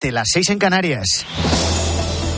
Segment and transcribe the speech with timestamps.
[0.00, 1.26] de las seis en Canarias.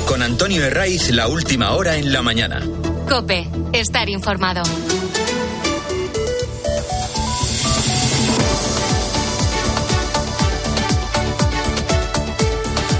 [0.08, 2.60] Con Antonio Herraiz, la última hora en la mañana.
[3.08, 4.62] Cope, estar informado.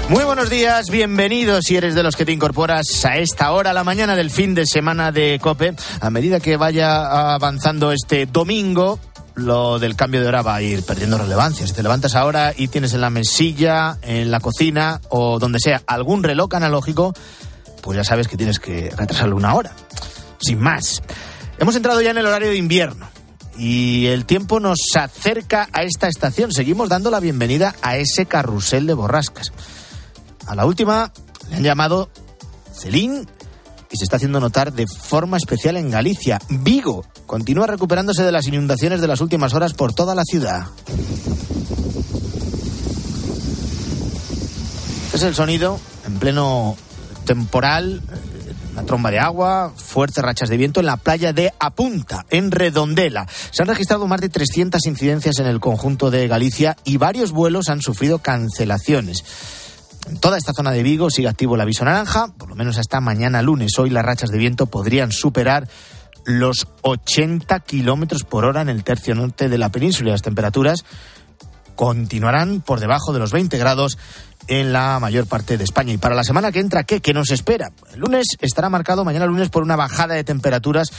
[0.07, 3.83] Muy buenos días, bienvenidos si eres de los que te incorporas a esta hora, la
[3.83, 5.73] mañana del fin de semana de COPE.
[5.99, 8.99] A medida que vaya avanzando este domingo,
[9.35, 11.65] lo del cambio de hora va a ir perdiendo relevancia.
[11.65, 15.81] Si te levantas ahora y tienes en la mesilla, en la cocina o donde sea
[15.87, 17.13] algún reloj analógico,
[17.81, 19.71] pues ya sabes que tienes que retrasarlo una hora.
[20.39, 21.01] Sin más.
[21.57, 23.07] Hemos entrado ya en el horario de invierno
[23.57, 26.51] y el tiempo nos acerca a esta estación.
[26.51, 29.51] Seguimos dando la bienvenida a ese carrusel de borrascas.
[30.45, 31.11] A la última
[31.49, 32.09] le han llamado
[32.73, 33.27] Celín
[33.93, 36.39] y se está haciendo notar de forma especial en Galicia.
[36.49, 40.65] Vigo continúa recuperándose de las inundaciones de las últimas horas por toda la ciudad.
[45.13, 46.75] Es el sonido en pleno
[47.23, 48.01] temporal,
[48.71, 53.27] una tromba de agua, fuertes rachas de viento en la playa de Apunta, en Redondela.
[53.51, 57.69] Se han registrado más de 300 incidencias en el conjunto de Galicia y varios vuelos
[57.69, 59.23] han sufrido cancelaciones.
[60.07, 62.99] En toda esta zona de Vigo sigue activo el aviso naranja, por lo menos hasta
[62.99, 63.77] mañana lunes.
[63.79, 65.67] Hoy las rachas de viento podrían superar
[66.25, 70.11] los 80 kilómetros por hora en el tercio norte de la península.
[70.11, 70.85] Las temperaturas
[71.75, 73.97] continuarán por debajo de los 20 grados
[74.47, 75.93] en la mayor parte de España.
[75.93, 77.01] Y para la semana que entra, ¿qué?
[77.01, 77.71] ¿Qué nos espera?
[77.93, 80.89] El lunes estará marcado, mañana lunes, por una bajada de temperaturas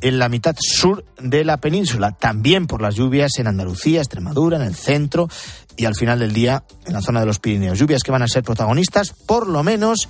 [0.00, 2.12] en la mitad sur de la península.
[2.12, 5.28] También por las lluvias en Andalucía, Extremadura, en el centro
[5.76, 7.78] y al final del día en la zona de los Pirineos.
[7.78, 10.08] Lluvias que van a ser protagonistas, por lo menos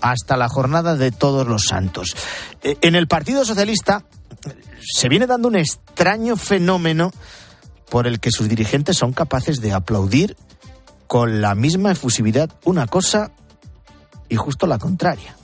[0.00, 2.16] hasta la jornada de todos los santos.
[2.62, 4.04] Eh, en el Partido Socialista
[4.80, 7.12] se viene dando un extraño fenómeno
[7.88, 10.36] por el que sus dirigentes son capaces de aplaudir
[11.06, 13.30] con la misma efusividad una cosa
[14.28, 15.36] y justo la contraria.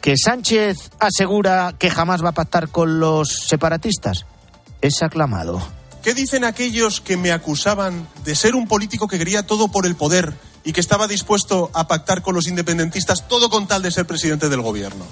[0.00, 4.24] ¿Que Sánchez asegura que jamás va a pactar con los separatistas?
[4.80, 5.60] Es aclamado.
[6.02, 9.96] ¿Qué dicen aquellos que me acusaban de ser un político que quería todo por el
[9.96, 10.32] poder
[10.64, 14.48] y que estaba dispuesto a pactar con los independentistas todo con tal de ser presidente
[14.48, 15.04] del gobierno?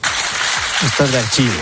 [0.83, 1.53] Esto es de archivo.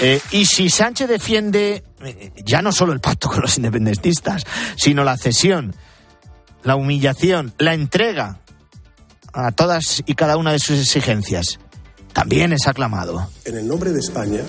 [0.00, 4.42] Eh, y si Sánchez defiende eh, ya no solo el pacto con los independentistas,
[4.76, 5.74] sino la cesión,
[6.62, 8.40] la humillación, la entrega
[9.32, 11.58] a todas y cada una de sus exigencias,
[12.12, 13.30] también es aclamado.
[13.44, 14.40] En el nombre de España,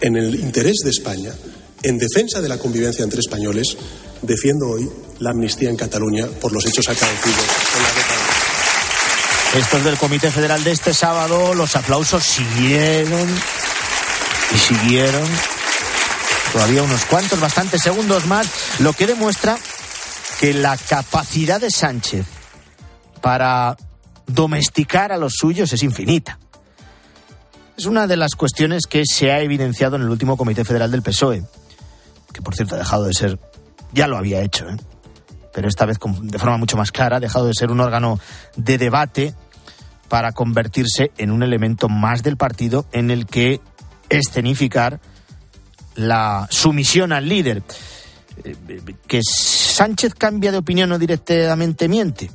[0.00, 1.32] en el interés de España,
[1.82, 3.76] en defensa de la convivencia entre españoles,
[4.22, 4.88] defiendo hoy
[5.18, 7.46] la amnistía en Cataluña por los hechos acaecidos
[7.76, 8.22] en la década.
[9.54, 13.28] Estos del Comité Federal de este sábado, los aplausos siguieron
[14.54, 15.28] y siguieron.
[16.52, 19.56] Todavía unos cuantos, bastantes segundos más, lo que demuestra
[20.40, 22.26] que la capacidad de Sánchez
[23.20, 23.76] para
[24.26, 26.38] domesticar a los suyos es infinita.
[27.76, 31.02] Es una de las cuestiones que se ha evidenciado en el último Comité Federal del
[31.02, 31.44] PSOE
[32.32, 33.38] que por cierto ha dejado de ser,
[33.92, 34.76] ya lo había hecho, ¿eh?
[35.52, 38.18] pero esta vez de forma mucho más clara, ha dejado de ser un órgano
[38.56, 39.34] de debate
[40.08, 43.60] para convertirse en un elemento más del partido en el que
[44.18, 45.00] escenificar
[45.94, 47.62] la sumisión al líder.
[49.06, 52.30] Que Sánchez cambia de opinión o directamente miente.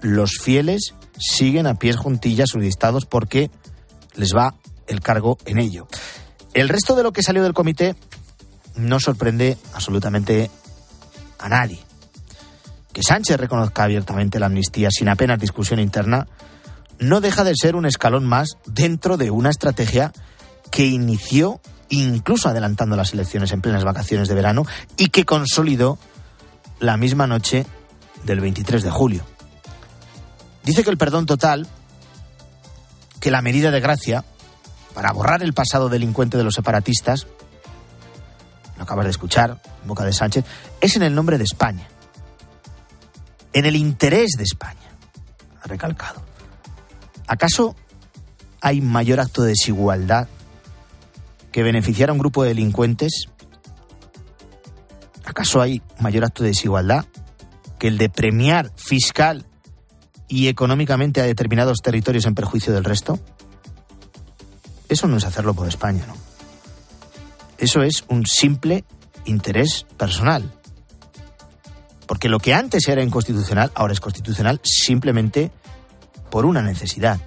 [0.00, 3.50] Los fieles siguen a pies juntillas sus listados porque
[4.14, 4.54] les va
[4.86, 5.88] el cargo en ello.
[6.54, 7.94] El resto de lo que salió del comité
[8.76, 10.50] no sorprende absolutamente
[11.38, 11.80] a nadie.
[12.92, 16.26] Que Sánchez reconozca abiertamente la amnistía sin apenas discusión interna
[16.98, 20.12] no deja de ser un escalón más dentro de una estrategia
[20.70, 25.98] que inició incluso adelantando las elecciones en plenas vacaciones de verano y que consolidó
[26.80, 27.66] la misma noche
[28.24, 29.24] del 23 de julio.
[30.64, 31.66] Dice que el perdón total,
[33.20, 34.24] que la medida de gracia
[34.94, 37.26] para borrar el pasado delincuente de los separatistas,
[38.76, 40.44] lo acabas de escuchar, en boca de Sánchez,
[40.80, 41.88] es en el nombre de España,
[43.52, 44.90] en el interés de España,
[45.62, 46.22] ha recalcado.
[47.26, 47.76] ¿Acaso
[48.60, 50.28] hay mayor acto de desigualdad
[51.52, 53.26] que beneficiar a un grupo de delincuentes?
[55.24, 57.06] ¿Acaso hay mayor acto de desigualdad
[57.78, 59.46] que el de premiar fiscal
[60.26, 63.18] y económicamente a determinados territorios en perjuicio del resto?
[64.88, 66.14] Eso no es hacerlo por España, ¿no?
[67.58, 68.84] Eso es un simple
[69.24, 70.50] interés personal.
[72.06, 75.50] Porque lo que antes era inconstitucional, ahora es constitucional simplemente
[76.30, 77.20] por una necesidad.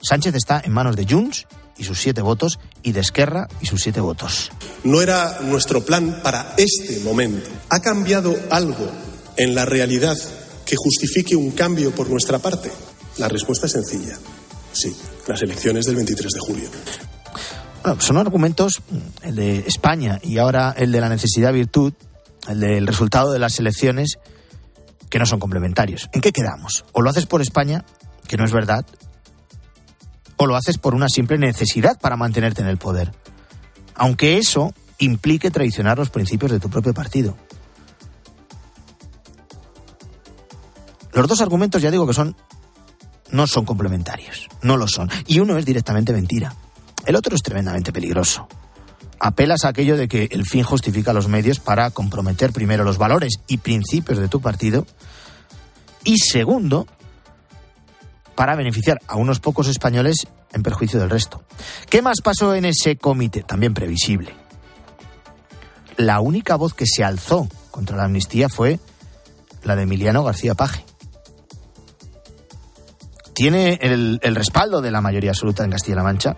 [0.00, 3.82] Sánchez está en manos de Junts y sus siete votos y de Esquerra y sus
[3.82, 4.50] siete votos.
[4.84, 7.48] No era nuestro plan para este momento.
[7.68, 8.90] ¿Ha cambiado algo
[9.36, 10.16] en la realidad
[10.64, 12.70] que justifique un cambio por nuestra parte?
[13.18, 14.18] La respuesta es sencilla.
[14.72, 14.94] Sí,
[15.26, 16.68] las elecciones del 23 de julio.
[17.82, 18.82] Bueno, son argumentos,
[19.22, 21.92] el de España y ahora el de la necesidad-virtud,
[22.48, 24.18] el del resultado de las elecciones,
[25.10, 26.08] que no son complementarios.
[26.12, 26.84] ¿En qué quedamos?
[26.92, 27.84] O lo haces por España,
[28.26, 28.84] que no es verdad,
[30.36, 33.12] o lo haces por una simple necesidad para mantenerte en el poder.
[33.94, 37.36] Aunque eso implique traicionar los principios de tu propio partido.
[41.12, 42.36] Los dos argumentos ya digo que son
[43.30, 45.10] no son complementarios, no lo son.
[45.26, 46.54] Y uno es directamente mentira.
[47.06, 48.46] El otro es tremendamente peligroso.
[49.18, 53.40] Apelas a aquello de que el fin justifica los medios para comprometer primero los valores
[53.46, 54.86] y principios de tu partido
[56.04, 56.86] y segundo,
[58.34, 61.42] para beneficiar a unos pocos españoles en perjuicio del resto.
[61.88, 63.42] ¿Qué más pasó en ese comité?
[63.42, 64.34] También previsible.
[65.96, 68.80] La única voz que se alzó contra la amnistía fue
[69.62, 70.84] la de Emiliano García Paje.
[73.34, 76.36] Tiene el, respaldo de la mayoría absoluta en Castilla-La Mancha.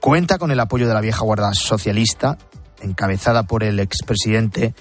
[0.00, 2.38] Cuenta con el apoyo de la vieja guarda socialista,
[2.80, 4.74] encabezada por el expresidente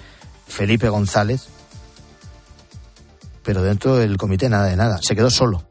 [0.47, 1.47] Felipe González.
[3.43, 4.99] Pero dentro del comité nada de nada.
[5.01, 5.63] Se quedó solo.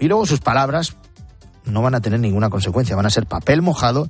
[0.00, 0.96] Y luego sus palabras
[1.64, 4.08] no van a tener ninguna consecuencia, van a ser papel mojado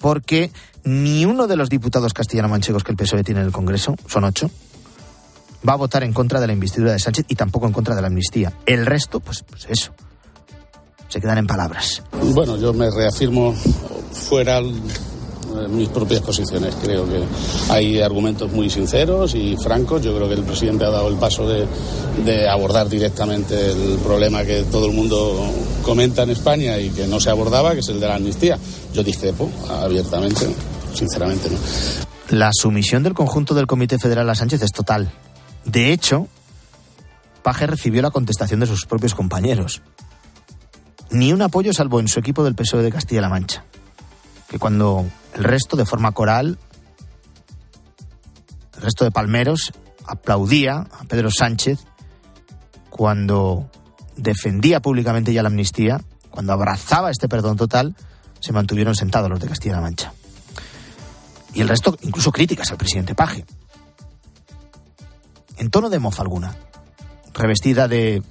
[0.00, 0.50] porque
[0.84, 4.50] ni uno de los diputados castellano-manchegos que el PSOE tiene en el Congreso, son ocho,
[5.66, 8.02] va a votar en contra de la investidura de Sánchez y tampoco en contra de
[8.02, 8.52] la amnistía.
[8.66, 9.92] El resto, pues, pues eso,
[11.08, 12.02] se quedan en palabras.
[12.34, 14.60] Bueno, yo me reafirmo fuera
[15.68, 16.74] mis propias posiciones.
[16.82, 17.22] Creo que
[17.70, 20.02] hay argumentos muy sinceros y francos.
[20.02, 21.66] Yo creo que el presidente ha dado el paso de,
[22.48, 25.40] abordar directamente el problema que todo el mundo
[25.82, 28.58] comenta en España y que no se abordaba, que es el de la amnistía.
[28.92, 30.46] Yo discrepo abiertamente,
[30.94, 31.56] sinceramente no.
[32.30, 35.10] La sumisión del conjunto del Comité Federal a Sánchez es total.
[35.64, 36.28] De hecho,
[37.42, 39.82] Paje recibió la contestación de sus propios compañeros.
[41.10, 43.64] Ni un apoyo salvo en su equipo del PSOE de Castilla-La Mancha
[44.52, 46.58] que cuando el resto, de forma coral,
[48.76, 49.72] el resto de palmeros
[50.06, 51.78] aplaudía a Pedro Sánchez
[52.90, 53.70] cuando
[54.14, 57.96] defendía públicamente ya la amnistía, cuando abrazaba este perdón total,
[58.40, 60.12] se mantuvieron sentados los de Castilla-La Mancha.
[61.54, 63.46] Y el resto, incluso críticas al presidente Paje.
[65.56, 66.54] En tono de mofa alguna,
[67.32, 68.22] revestida de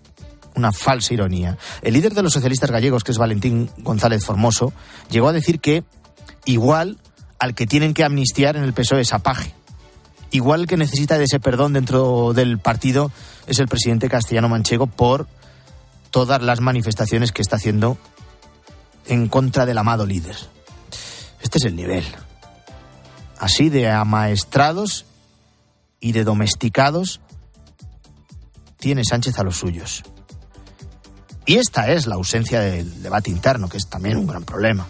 [0.53, 1.57] una falsa ironía.
[1.81, 4.71] El líder de los socialistas gallegos, que es Valentín González Formoso,
[5.09, 5.83] llegó a decir que
[6.45, 6.97] igual
[7.39, 9.53] al que tienen que amnistiar en el PSOE es Paje.
[10.31, 13.11] Igual que necesita de ese perdón dentro del partido
[13.47, 15.27] es el presidente castellano manchego por
[16.09, 17.97] todas las manifestaciones que está haciendo
[19.07, 20.38] en contra del amado líder.
[21.41, 22.05] Este es el nivel.
[23.39, 25.05] Así de amaestrados
[25.99, 27.19] y de domesticados
[28.77, 30.03] tiene Sánchez a los suyos.
[31.45, 34.88] Y esta es la ausencia del debate interno, que es también un gran problema.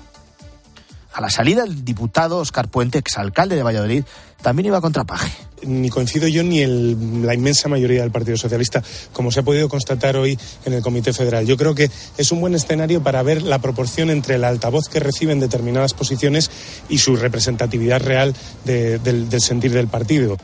[1.13, 4.05] A la salida, el diputado Oscar Puente, exalcalde de Valladolid,
[4.41, 5.31] también iba contra Paje.
[5.63, 8.81] Ni coincido yo ni el, la inmensa mayoría del Partido Socialista,
[9.11, 11.45] como se ha podido constatar hoy en el Comité Federal.
[11.45, 15.01] Yo creo que es un buen escenario para ver la proporción entre el altavoz que
[15.01, 16.49] reciben determinadas posiciones
[16.87, 20.37] y su representatividad real de, del, del, sentir del partido.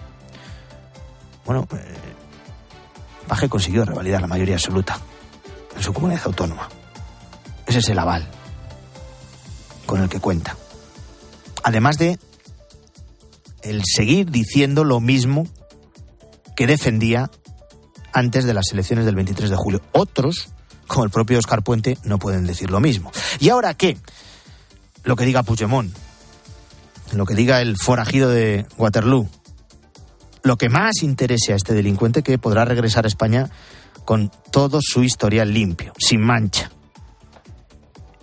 [1.45, 1.77] Bueno, eh,
[3.25, 4.99] Paje consiguió revalidar la mayoría absoluta
[5.75, 6.67] en su comunidad autónoma.
[7.65, 8.36] Ese es el aval
[9.87, 10.55] con el que cuenta.
[11.63, 12.19] Además de
[13.63, 15.47] el seguir diciendo lo mismo
[16.55, 17.31] que defendía
[18.13, 19.81] antes de las elecciones del 23 de julio.
[19.91, 20.49] Otros,
[20.87, 23.11] como el propio Oscar Puente, no pueden decir lo mismo.
[23.39, 23.97] ¿Y ahora qué?
[25.03, 25.95] Lo que diga Puigdemont,
[27.13, 29.29] lo que diga el forajido de Waterloo,
[30.43, 33.49] lo que más interese a este delincuente que podrá regresar a España
[34.05, 36.71] con todo su historial limpio, sin mancha.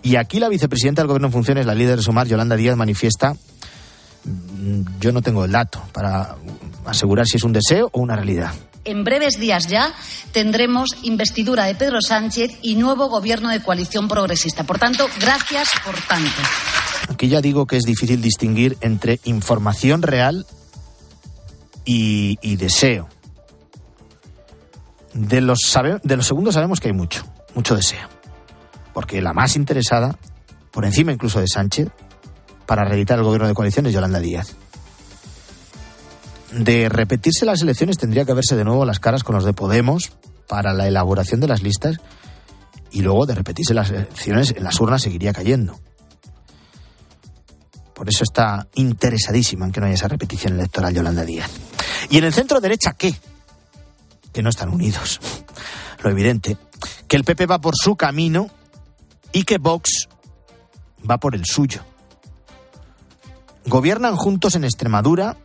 [0.05, 3.33] Y aquí la vicepresidenta del Gobierno en funciones, la líder de Sumar, Yolanda Díaz, manifiesta,
[3.33, 6.35] mm, yo no tengo el dato para
[6.85, 8.53] asegurar si es un deseo o una realidad.
[8.83, 9.91] En breves días ya
[10.31, 14.63] tendremos investidura de Pedro Sánchez y nuevo gobierno de coalición progresista.
[14.63, 16.39] Por tanto, gracias por tanto.
[17.09, 20.45] Aquí ya digo que es difícil distinguir entre información real
[21.83, 23.09] y, y deseo.
[25.15, 28.14] De los, sabe, de los segundos sabemos que hay mucho, mucho deseo
[28.95, 30.17] porque la más interesada,
[30.71, 31.89] por encima incluso de Sánchez,
[32.65, 34.55] para reeditar el gobierno de coalición es Yolanda Díaz.
[36.53, 40.13] De repetirse las elecciones tendría que verse de nuevo las caras con los de Podemos
[40.47, 41.97] para la elaboración de las listas
[42.89, 45.77] y luego de repetirse las elecciones en las urnas seguiría cayendo.
[47.93, 51.51] Por eso está interesadísima en que no haya esa repetición electoral Yolanda Díaz.
[52.09, 53.13] ¿Y en el centro derecha qué?
[54.31, 55.19] que no están unidos.
[56.03, 56.57] Lo evidente,
[57.07, 58.49] que el PP va por su camino
[59.35, 60.07] y que Vox
[61.07, 61.81] va por el suyo.
[63.65, 65.35] Gobiernan juntos en Extremadura,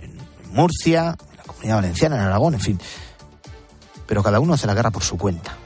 [0.00, 0.18] en,
[0.52, 2.80] Murcia, en la Comunidad Valenciana, en Aragón, en fin.
[4.08, 5.56] Pero cada uno hace la guerra por su cuenta.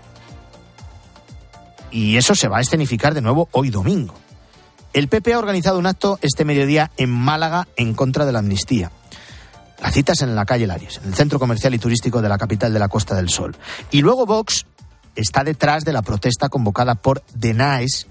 [1.90, 4.14] Y eso se va a escenificar de nuevo hoy domingo.
[4.92, 8.92] El PP ha organizado un acto este mediodía en Málaga en contra de la amnistía.
[9.82, 12.36] La cita es en la calle Larios, en el centro comercial y turístico de la
[12.36, 13.56] capital de la Costa del Sol.
[13.90, 14.66] Y luego Vox
[15.20, 18.06] está detrás de la protesta convocada por DENAES,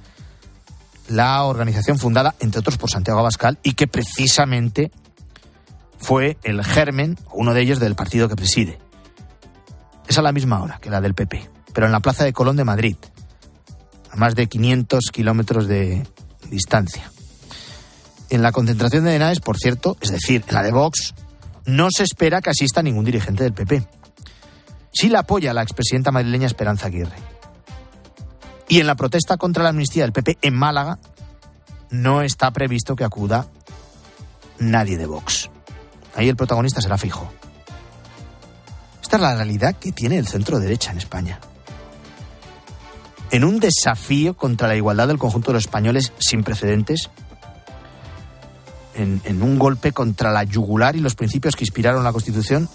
[1.07, 4.91] la organización fundada, entre otros, por Santiago Abascal y que precisamente
[5.97, 8.79] fue el germen, uno de ellos, del partido que preside.
[10.07, 12.55] Es a la misma hora que la del PP, pero en la Plaza de Colón
[12.55, 12.95] de Madrid,
[14.11, 16.07] a más de 500 kilómetros de
[16.49, 17.11] distancia.
[18.29, 21.15] En la concentración de DENAES, por cierto, es decir, en la de Vox,
[21.65, 23.99] no se espera que asista ningún dirigente del PP.
[24.91, 27.15] Sí la apoya la expresidenta madrileña Esperanza Aguirre.
[28.67, 31.00] Y en la protesta contra la amnistía del PP en Málaga
[31.89, 33.48] no está previsto que acuda
[34.60, 35.50] nadie de Vox.
[36.15, 37.31] Ahí el protagonista será fijo.
[39.01, 41.39] Esta es la realidad que tiene el centro derecha en España.
[43.31, 47.10] En un desafío contra la igualdad del conjunto de los españoles sin precedentes,
[48.96, 52.69] en, en, un golpe contra la yugular y los principios que inspiraron la Constitución,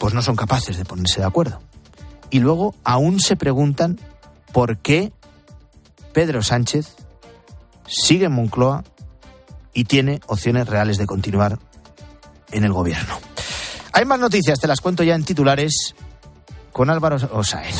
[0.00, 1.60] pues no son capaces de ponerse de acuerdo.
[2.30, 4.00] Y luego aún se preguntan
[4.50, 5.12] por qué
[6.14, 6.96] Pedro Sánchez
[7.86, 8.82] sigue en Moncloa
[9.74, 11.58] y tiene opciones reales de continuar
[12.50, 13.18] en el gobierno.
[13.92, 15.94] Hay más noticias, te las cuento ya en titulares
[16.72, 17.76] con Álvaro Osaez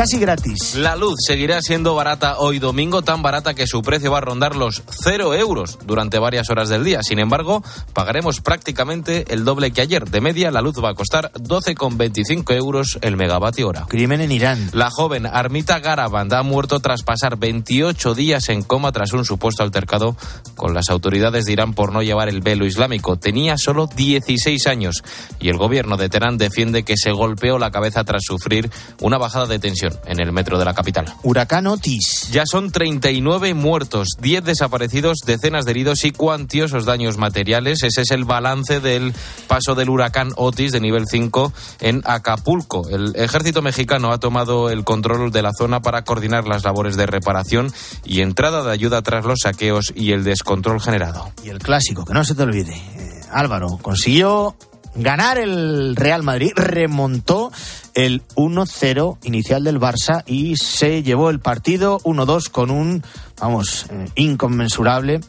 [0.00, 0.76] casi gratis.
[0.76, 4.56] La luz seguirá siendo barata hoy domingo, tan barata que su precio va a rondar
[4.56, 7.02] los 0 euros durante varias horas del día.
[7.02, 10.08] Sin embargo, pagaremos prácticamente el doble que ayer.
[10.08, 13.84] De media, la luz va a costar 12,25 euros el megavatio hora.
[13.90, 14.70] Crimen en Irán.
[14.72, 19.62] La joven Armita Garaband ha muerto tras pasar 28 días en coma tras un supuesto
[19.62, 20.16] altercado
[20.56, 23.16] con las autoridades de Irán por no llevar el velo islámico.
[23.16, 25.02] Tenía solo 16 años
[25.38, 28.70] y el gobierno de Teherán defiende que se golpeó la cabeza tras sufrir
[29.02, 31.06] una bajada de tensión en el metro de la capital.
[31.22, 32.28] Huracán Otis.
[32.30, 37.82] Ya son 39 muertos, 10 desaparecidos, decenas de heridos y cuantiosos daños materiales.
[37.82, 39.12] Ese es el balance del
[39.46, 42.88] paso del huracán Otis de nivel 5 en Acapulco.
[42.88, 47.06] El ejército mexicano ha tomado el control de la zona para coordinar las labores de
[47.06, 47.72] reparación
[48.04, 51.30] y entrada de ayuda tras los saqueos y el descontrol generado.
[51.44, 52.74] Y el clásico, que no se te olvide.
[52.74, 54.56] Eh, Álvaro consiguió
[54.94, 57.50] ganar el Real Madrid, remontó
[57.94, 63.02] el 1-0 inicial del Barça y se llevó el partido 1-2 con un,
[63.38, 65.20] vamos, eh, inconmensurable,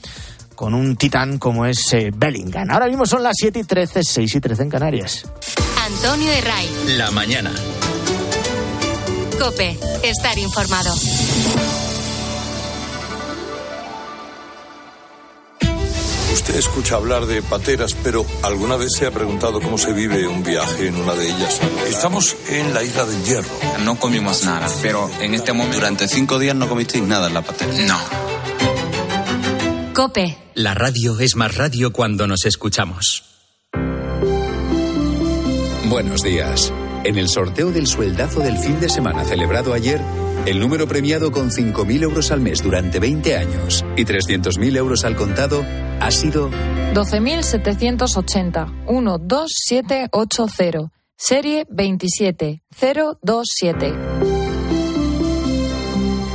[0.55, 2.69] con un titán como es eh, Bellingham.
[2.69, 5.25] Ahora mismo son las 7 y 13, 6 y 13 en Canarias.
[5.85, 6.69] Antonio Herray.
[6.97, 7.51] La mañana.
[9.39, 10.93] Cope, estar informado.
[16.33, 20.43] Usted escucha hablar de pateras, pero ¿alguna vez se ha preguntado cómo se vive un
[20.43, 21.59] viaje en una de ellas?
[21.87, 23.49] Estamos en la isla del Hierro.
[23.83, 25.77] No comimos nada, pero en este momento...
[25.77, 27.73] Durante cinco días no comisteis nada en la patera.
[27.85, 27.99] No.
[29.93, 30.37] Cope.
[30.53, 33.23] La radio es más radio cuando nos escuchamos.
[35.85, 36.71] Buenos días.
[37.03, 39.99] En el sorteo del sueldazo del fin de semana celebrado ayer,
[40.45, 45.15] el número premiado con 5.000 euros al mes durante 20 años y 300.000 euros al
[45.15, 45.65] contado
[45.99, 46.51] ha sido
[46.93, 48.85] 12.780
[49.19, 53.93] 12780 serie 27027.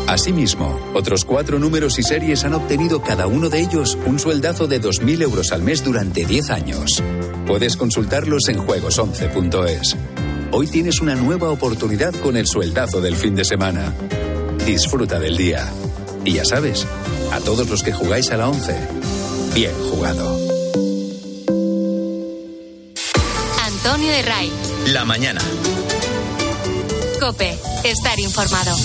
[0.09, 4.81] Asimismo, otros cuatro números y series han obtenido cada uno de ellos un sueldazo de
[4.81, 7.03] 2.000 euros al mes durante 10 años.
[7.47, 9.97] Puedes consultarlos en juegos11.es.
[10.53, 13.93] Hoy tienes una nueva oportunidad con el sueldazo del fin de semana.
[14.65, 15.67] Disfruta del día.
[16.25, 16.87] Y ya sabes,
[17.33, 18.75] a todos los que jugáis a la 11,
[19.55, 20.38] bien jugado.
[23.65, 24.53] Antonio de Ray.
[24.88, 25.41] La mañana.
[27.21, 28.76] Cope, estar informado.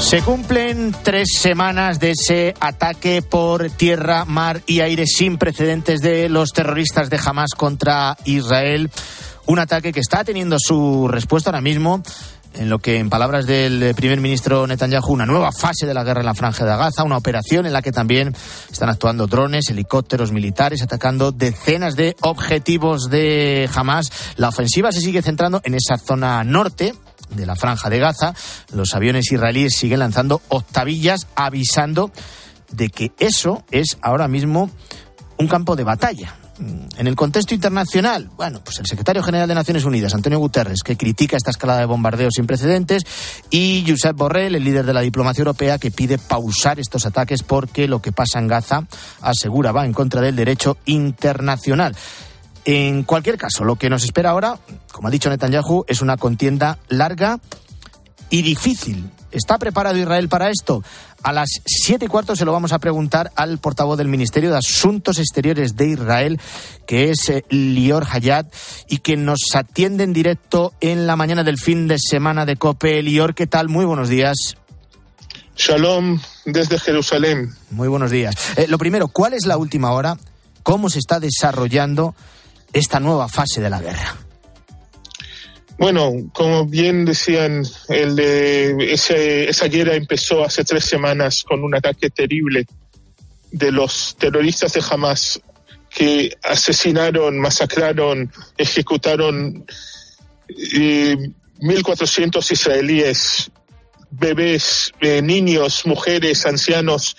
[0.00, 6.28] Se cumplen tres semanas de ese ataque por tierra, mar y aire sin precedentes de
[6.28, 8.90] los terroristas de Hamas contra Israel.
[9.50, 12.04] Un ataque que está teniendo su respuesta ahora mismo
[12.54, 16.20] en lo que, en palabras del primer ministro Netanyahu, una nueva fase de la guerra
[16.20, 18.32] en la franja de Gaza, una operación en la que también
[18.70, 24.12] están actuando drones, helicópteros militares, atacando decenas de objetivos de Hamas.
[24.36, 26.94] La ofensiva se sigue centrando en esa zona norte,
[27.30, 28.34] de la franja de Gaza,
[28.72, 32.12] los aviones israelíes siguen lanzando octavillas avisando
[32.70, 34.70] de que eso es ahora mismo
[35.38, 36.39] un campo de batalla.
[36.98, 40.96] En el contexto internacional, bueno, pues el secretario general de Naciones Unidas, Antonio Guterres, que
[40.96, 43.04] critica esta escalada de bombardeos sin precedentes,
[43.48, 47.88] y Josep Borrell, el líder de la diplomacia europea, que pide pausar estos ataques porque
[47.88, 48.86] lo que pasa en Gaza,
[49.22, 51.96] asegura, va en contra del derecho internacional.
[52.66, 54.58] En cualquier caso, lo que nos espera ahora,
[54.92, 57.40] como ha dicho Netanyahu, es una contienda larga
[58.28, 59.10] y difícil.
[59.32, 60.82] ¿Está preparado Israel para esto?
[61.22, 64.56] A las siete y cuarto se lo vamos a preguntar al portavoz del Ministerio de
[64.56, 66.40] Asuntos Exteriores de Israel,
[66.86, 68.46] que es eh, Lior Hayat,
[68.88, 73.02] y que nos atiende en directo en la mañana del fin de semana de COPE.
[73.02, 73.68] Lior, ¿qué tal?
[73.68, 74.56] Muy buenos días.
[75.56, 77.54] Shalom desde Jerusalén.
[77.70, 78.34] Muy buenos días.
[78.56, 80.16] Eh, lo primero, ¿cuál es la última hora?
[80.62, 82.14] ¿Cómo se está desarrollando
[82.72, 84.16] esta nueva fase de la guerra?
[85.80, 92.10] Bueno, como bien decían, el, ese, esa guerra empezó hace tres semanas con un ataque
[92.10, 92.66] terrible
[93.50, 95.40] de los terroristas de Hamas
[95.88, 99.64] que asesinaron, masacraron, ejecutaron
[100.50, 101.16] eh,
[101.60, 103.50] 1.400 israelíes,
[104.10, 107.16] bebés, eh, niños, mujeres, ancianos.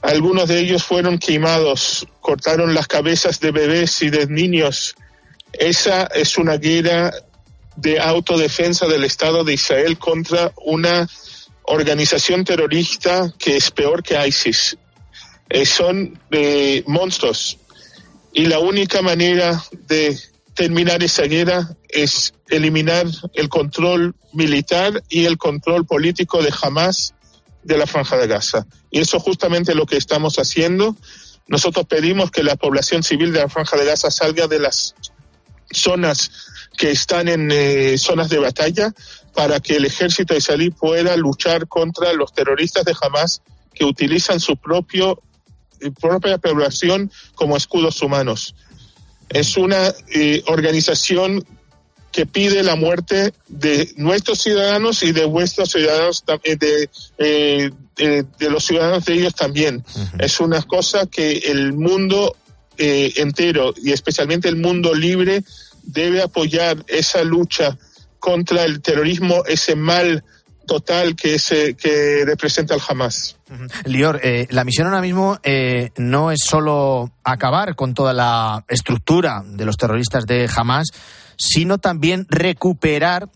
[0.00, 4.94] Algunos de ellos fueron quemados, cortaron las cabezas de bebés y de niños.
[5.52, 7.12] Esa es una guerra
[7.80, 11.08] de autodefensa del Estado de Israel contra una
[11.62, 14.76] organización terrorista que es peor que ISIS.
[15.48, 17.58] Eh, son eh, monstruos.
[18.32, 20.18] Y la única manera de
[20.54, 27.14] terminar esa guerra es eliminar el control militar y el control político de Hamas
[27.62, 28.66] de la Franja de Gaza.
[28.90, 30.96] Y eso justamente lo que estamos haciendo.
[31.46, 34.94] Nosotros pedimos que la población civil de la Franja de Gaza salga de las
[35.70, 36.30] zonas
[36.78, 38.94] que están en eh, zonas de batalla
[39.34, 43.42] para que el ejército israelí pueda luchar contra los terroristas de Hamas
[43.74, 45.20] que utilizan su propio,
[45.80, 48.54] eh, propia población como escudos humanos.
[49.28, 51.44] Es una eh, organización
[52.12, 56.88] que pide la muerte de nuestros ciudadanos y de vuestros ciudadanos, de,
[57.18, 59.84] eh, de, los ciudadanos de ellos también.
[60.18, 62.34] Es una cosa que el mundo
[62.80, 65.42] eh, entero y especialmente el mundo libre
[65.88, 67.76] debe apoyar esa lucha
[68.18, 70.22] contra el terrorismo, ese mal
[70.66, 73.38] total que, ese, que representa el Hamas.
[73.84, 79.42] Lior, eh, la misión ahora mismo eh, no es solo acabar con toda la estructura
[79.44, 80.88] de los terroristas de Hamas,
[81.38, 83.30] sino también recuperar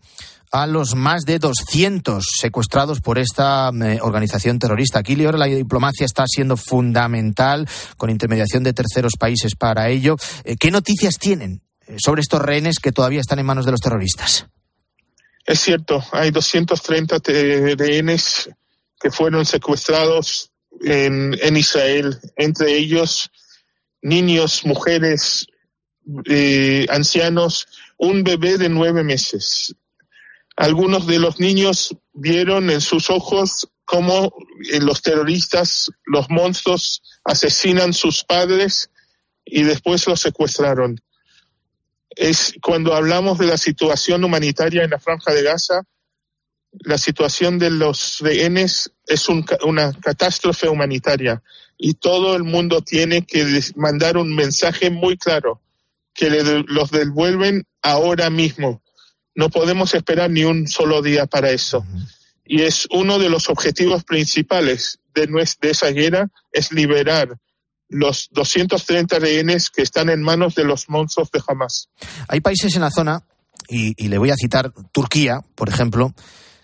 [0.51, 4.99] a los más de 200 secuestrados por esta eh, organización terrorista.
[4.99, 10.17] Aquí, Lior, la diplomacia está siendo fundamental con intermediación de terceros países para ello.
[10.61, 11.63] ¿Qué noticias tienen
[11.99, 14.47] sobre estos rehenes que todavía están en manos de los terroristas?
[15.45, 17.19] Es cierto, hay 230
[17.77, 18.51] rehenes
[19.01, 20.51] que fueron secuestrados
[20.81, 23.31] en, Israel, entre ellos
[24.01, 25.47] niños, mujeres,
[26.27, 27.67] eh, ancianos,
[27.99, 29.75] un bebé de nueve meses.
[30.57, 34.33] Algunos de los niños vieron en sus ojos cómo
[34.73, 38.91] eh, los terroristas, los monstruos, asesinan sus padres
[39.45, 41.01] y después los secuestraron
[42.17, 45.83] es cuando hablamos de la situación humanitaria en la franja de Gaza,
[46.73, 51.43] la situación de los rehenes es una catástrofe humanitaria
[51.77, 55.61] y todo el mundo tiene que mandar un mensaje muy claro
[56.15, 56.31] que
[56.67, 58.83] los devuelven ahora mismo.
[59.35, 61.85] No podemos esperar ni un solo día para eso.
[62.45, 67.37] Y es uno de los objetivos principales de, de esa guerra, es liberar
[67.93, 71.89] los 230 rehenes que están en manos de los monstruos de Hamas.
[72.29, 73.23] Hay países en la zona,
[73.69, 76.15] y, le voy a citar Turquía, por ejemplo,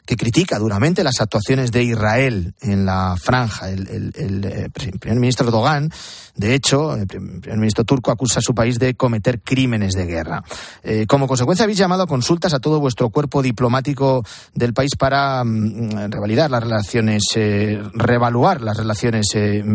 [0.08, 3.68] que critica duramente las actuaciones de Israel en la franja.
[3.68, 5.92] El, eh, primer ministro Erdogan,
[6.34, 10.42] de hecho, el primer ministro turco acusa a su país de cometer crímenes de guerra.
[10.82, 15.44] Eh, como consecuencia, habéis llamado a consultas a todo vuestro cuerpo diplomático del país para
[15.44, 19.26] mm, revalidar las relaciones, eh, reevaluar las relaciones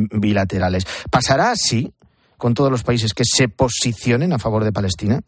[0.10, 0.88] bilaterales.
[1.12, 1.94] ¿Pasará así
[2.40, 5.22] con todos los países que se posicionen a favor de Palestina?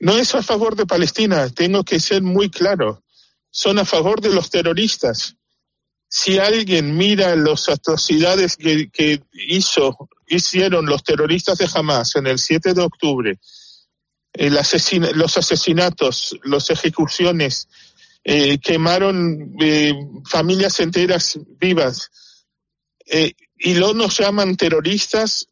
[0.00, 3.04] No es a favor de Palestina, tengo que ser muy claro
[3.50, 5.36] son a favor de los terroristas.
[6.08, 12.72] Si alguien mira las atrocidades que, hizo, hicieron los terroristas de Hamas en el 7
[12.72, 13.38] de octubre,
[14.32, 17.68] los asesinatos, las ejecuciones,
[18.24, 22.10] eh, quemaron eh, familias enteras vivas
[23.06, 25.48] eh, y no nos llaman terroristas,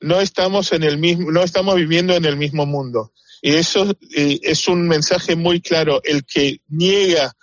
[0.00, 3.12] no estamos en el mismo, no estamos viviendo en el mismo mundo.
[3.42, 6.00] Y eso eh, es un mensaje muy claro.
[6.04, 7.34] El que niega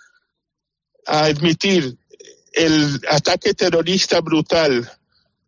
[1.06, 1.96] a admitir
[2.52, 4.90] el ataque terrorista brutal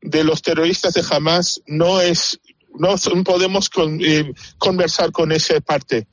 [0.00, 2.40] de los terroristas de Hamas no es
[2.78, 6.06] no podemos eh, conversar con esa parte.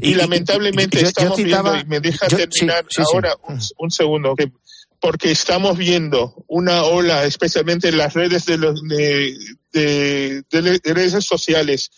[0.00, 3.36] Y, lamentablemente estamos viendo, y me deja terminar ahora
[3.76, 4.34] Un, segundo,
[5.00, 10.44] porque estamos viendo una ola, especialmente en las redes de, los, de,
[10.82, 11.90] redes sociales,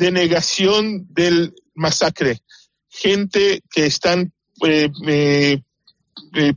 [0.00, 2.40] de negación del masacre.
[2.88, 4.32] Gente que están
[4.66, 5.60] eh, eh,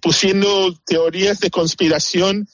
[0.02, 2.48] pusiendo teorías de conspiración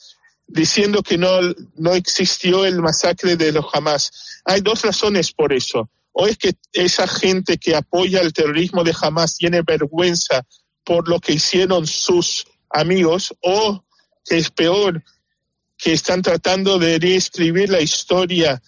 [0.48, 1.30] diciendo que no,
[1.76, 4.42] no existió el masacre de los Hamas.
[4.46, 5.92] Hay dos razones por eso.
[6.12, 10.44] O es que esa gente que apoya el terrorismo de Hamas tiene vergüenza
[10.84, 13.86] por lo que hicieron sus amigos, o
[14.26, 15.04] que es peor,
[15.78, 18.60] que están tratando de reescribir la historia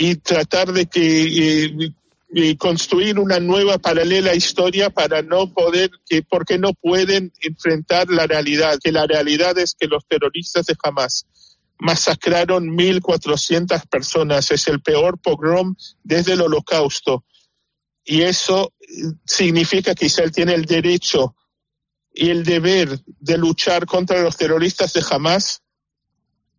[0.00, 1.92] y tratar de que
[2.34, 8.28] eh, construir una nueva paralela historia para no poder que porque no pueden enfrentar la
[8.28, 11.26] realidad que la realidad es que los terroristas de Hamas
[11.80, 14.52] masacraron 1.400 personas.
[14.52, 17.24] Es el peor pogrom desde el Holocausto.
[18.04, 18.86] Y eso eh,
[19.24, 21.34] significa que Israel tiene el derecho
[22.14, 25.62] y el deber de luchar contra los terroristas de Hamas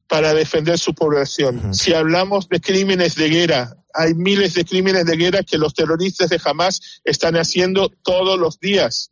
[0.09, 1.73] para defender su población.
[1.73, 6.31] Si hablamos de crímenes de guerra, hay miles de crímenes de guerra que los terroristas
[6.31, 9.11] de Hamas están haciendo todos los días.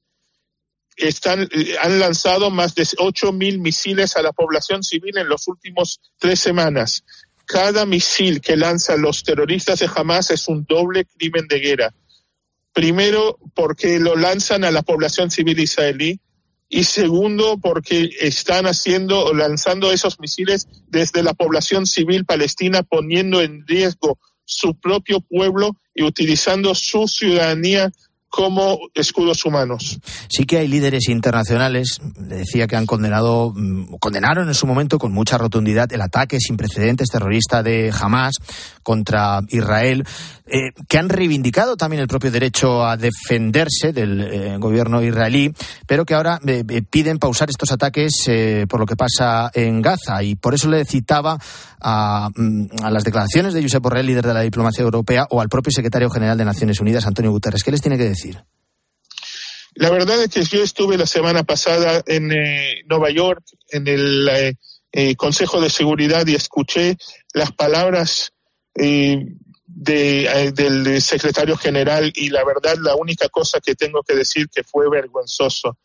[0.96, 5.48] Están, eh, han lanzado más de 8 mil misiles a la población civil en los
[5.48, 7.04] últimos tres semanas.
[7.46, 11.94] Cada misil que lanzan los terroristas de Hamas es un doble crimen de guerra.
[12.74, 16.20] Primero, porque lo lanzan a la población civil israelí
[16.70, 23.66] y segundo porque están haciendo lanzando esos misiles desde la población civil palestina poniendo en
[23.66, 27.92] riesgo su propio pueblo y utilizando su ciudadanía
[28.30, 30.00] como escudos humanos.
[30.30, 35.14] Sí que hay líderes internacionales, decía que han condenado, mm, condenaron en su momento con
[35.14, 38.36] mucha rotundidad el ataque sin precedentes terrorista de Hamas
[38.84, 40.06] contra Israel,
[40.46, 45.54] eh, que han reivindicado también el propio derecho a defenderse del eh, gobierno israelí,
[45.86, 48.14] pero que ahora eh, piden pausar estos ataques
[48.70, 50.24] por lo que pasa en Gaza.
[50.24, 51.38] Y por eso le citaba
[51.82, 55.50] a, mm, a las declaraciones de Josep Borrell, líder de la diplomacia europea, o al
[55.50, 57.64] propio secretario general de Naciones Unidas, Antonio Guterres.
[57.64, 58.17] ¿Qué les tiene que decir?
[59.76, 62.30] La verdad es que yo estuve la semana pasada en
[62.88, 64.58] Nueva York, en el
[65.18, 66.98] Consejo de Seguridad, y escuché
[67.34, 68.34] las palabras
[68.74, 74.48] de, eh, del secretario general y la verdad la única cosa que tengo que decir
[74.50, 75.78] que fue vergonzoso.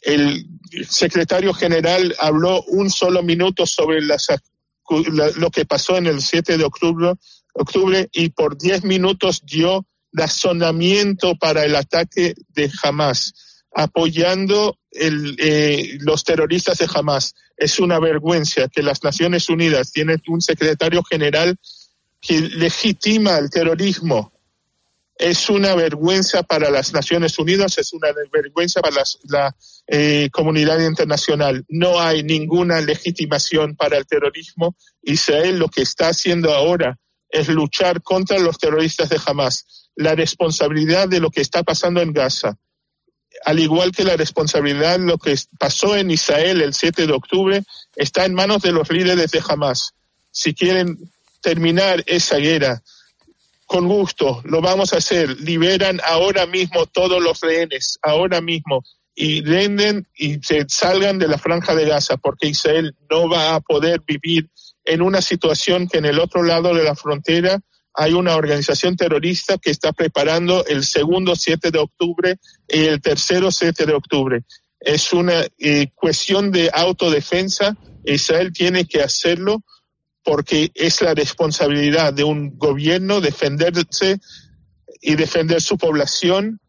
[0.00, 0.46] El
[0.88, 7.14] secretario general habló un solo minuto sobre lo que pasó en el 7 de octubre,
[7.54, 15.98] octubre y por 10 minutos dio razonamiento para el ataque de Hamas, apoyando el, eh,
[16.00, 17.34] los terroristas de Hamas.
[17.56, 21.56] Es una vergüenza que las Naciones Unidas tienen un secretario general
[22.20, 24.34] que legitima el terrorismo
[25.16, 31.64] es una vergüenza para las Naciones Unidas, es una vergüenza para la eh, comunidad internacional.
[31.68, 34.76] No hay ninguna legitimación para el terrorismo.
[35.02, 36.98] Israel lo que está haciendo ahora
[37.28, 39.83] es luchar contra los terroristas de Hamas.
[39.96, 42.56] La responsabilidad de lo que está pasando en Gaza,
[43.44, 47.62] al igual que la responsabilidad de lo que pasó en Israel el 7 de octubre,
[47.96, 49.94] está en manos de los líderes de Hamas.
[50.30, 50.98] Si quieren
[51.44, 52.82] terminar esa guerra.
[53.66, 55.40] Con gusto, lo vamos a hacer.
[55.40, 58.82] Liberan ahora mismo todos los rehenes, ahora mismo,
[59.14, 63.60] y renden y se salgan de la franja de Gaza, porque Israel no va a
[63.60, 64.48] poder vivir
[64.84, 67.60] en una situación que en el otro lado de la frontera
[67.94, 72.36] hay una organización terrorista que está preparando el segundo 7 de octubre
[72.68, 74.44] y el tercero 7 de octubre.
[74.80, 77.76] Es una eh, cuestión de autodefensa.
[78.04, 79.62] Israel tiene que hacerlo
[80.24, 84.18] porque es la responsabilidad de un gobierno defenderse
[85.00, 86.60] y defender su población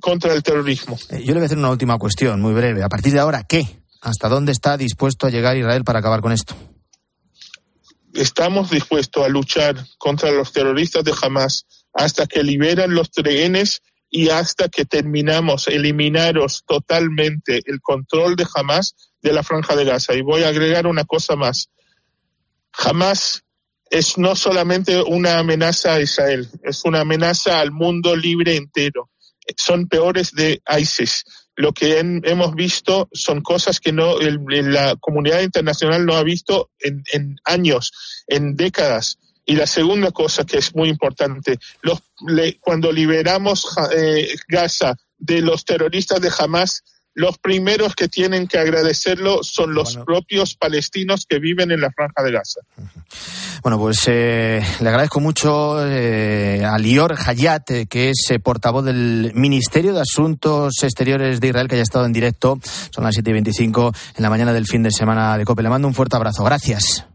[0.00, 0.96] contra el terrorismo.
[1.10, 2.82] Eh, yo le voy a hacer una última cuestión, muy breve.
[2.82, 3.66] A partir de ahora, ¿qué?
[4.00, 6.54] ¿Hasta dónde está dispuesto a llegar Israel para acabar con esto?
[8.14, 14.28] Estamos dispuestos a luchar contra los terroristas de Hamas hasta que liberan los trenes y
[14.28, 20.14] hasta que terminamos eliminaros totalmente el control de Hamas de la franja de Gaza.
[20.14, 21.70] Y voy a agregar una cosa más
[22.72, 23.44] jamás
[23.90, 29.10] es no solamente una amenaza a Israel, es una amenaza al mundo libre entero.
[29.56, 31.24] Son peores de ISIS.
[31.54, 37.36] Lo que hemos visto son cosas que no la comunidad internacional no ha visto en,
[37.44, 37.92] años,
[38.26, 39.18] en décadas.
[39.44, 41.58] Y la segunda cosa que es muy importante,
[42.60, 46.84] cuando liberamos eh, Gaza de los terroristas de Hamas,
[47.14, 52.22] los primeros que tienen que agradecerlo son los propios palestinos que viven en la franja
[52.22, 52.60] de Gaza.
[53.62, 58.84] Bueno, pues eh, le agradezco mucho eh, a Lior Hayat, eh, que es eh, portavoz
[58.84, 62.58] del Ministerio de Asuntos Exteriores de Israel, que haya estado en directo.
[62.90, 65.62] Son las 7 y 25 en la mañana del fin de semana de COPE.
[65.62, 66.42] Le mando un fuerte abrazo.
[66.44, 67.11] Gracias.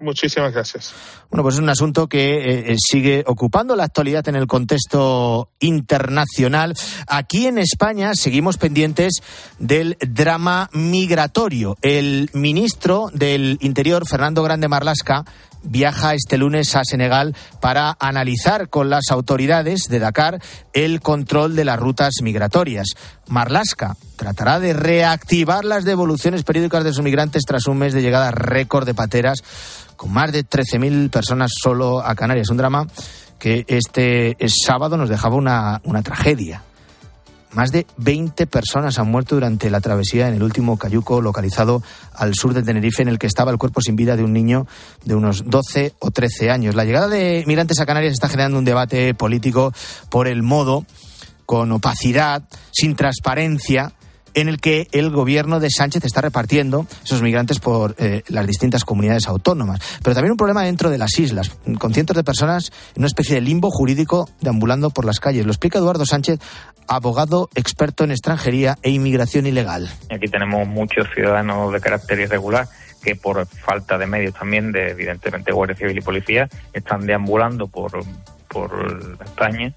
[0.00, 0.94] Muchísimas gracias.
[1.28, 5.50] Bueno, pues es un asunto que eh, eh, sigue ocupando la actualidad en el contexto
[5.60, 6.74] internacional.
[7.06, 9.20] Aquí en España seguimos pendientes
[9.58, 11.76] del drama migratorio.
[11.82, 15.26] El ministro del Interior, Fernando Grande Marlasca,
[15.62, 20.40] viaja este lunes a Senegal para analizar con las autoridades de Dakar
[20.72, 22.88] el control de las rutas migratorias.
[23.28, 28.30] Marlasca tratará de reactivar las devoluciones periódicas de sus migrantes tras un mes de llegada
[28.30, 29.42] récord de pateras
[30.00, 32.48] con más de 13.000 personas solo a Canarias.
[32.48, 32.86] Un drama
[33.38, 36.62] que este sábado nos dejaba una, una tragedia.
[37.52, 41.82] Más de 20 personas han muerto durante la travesía en el último cayuco localizado
[42.14, 44.66] al sur de Tenerife, en el que estaba el cuerpo sin vida de un niño
[45.04, 46.74] de unos 12 o 13 años.
[46.74, 49.74] La llegada de migrantes a Canarias está generando un debate político
[50.08, 50.86] por el modo,
[51.44, 53.92] con opacidad, sin transparencia,
[54.34, 58.84] en el que el gobierno de Sánchez está repartiendo esos migrantes por eh, las distintas
[58.84, 59.80] comunidades autónomas.
[60.02, 63.34] Pero también un problema dentro de las islas, con cientos de personas en una especie
[63.34, 65.44] de limbo jurídico deambulando por las calles.
[65.44, 66.40] Lo explica Eduardo Sánchez,
[66.86, 69.88] abogado experto en extranjería e inmigración ilegal.
[70.10, 72.68] Aquí tenemos muchos ciudadanos de carácter irregular
[73.02, 77.92] que por falta de medios también, de evidentemente Guardia Civil y Policía, están deambulando por,
[78.48, 79.72] por España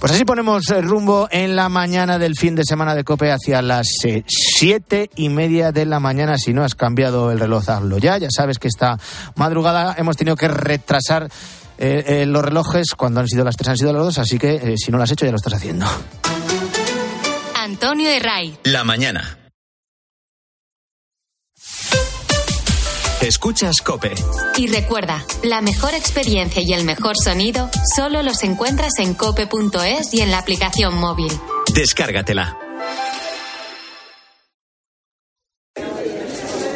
[0.00, 3.86] pues así ponemos rumbo en la mañana del fin de semana de COPE hacia las
[4.04, 6.38] eh, siete y media de la mañana.
[6.38, 8.16] Si no has cambiado el reloj, hazlo ya.
[8.16, 8.98] Ya sabes que esta
[9.36, 11.28] madrugada hemos tenido que retrasar
[11.76, 12.94] eh, eh, los relojes.
[12.94, 14.18] Cuando han sido las tres, han sido las dos.
[14.18, 15.86] Así que eh, si no lo has hecho, ya lo estás haciendo.
[17.56, 18.58] Antonio de Ray.
[18.64, 19.39] La mañana.
[23.20, 24.14] Escuchas Cope.
[24.56, 30.22] Y recuerda, la mejor experiencia y el mejor sonido solo los encuentras en cope.es y
[30.22, 31.30] en la aplicación móvil.
[31.74, 32.56] Descárgatela.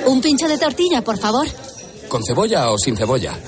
[0.07, 1.47] Un pincho de tortilla, por favor.
[2.09, 3.39] ¿Con cebolla o sin cebolla?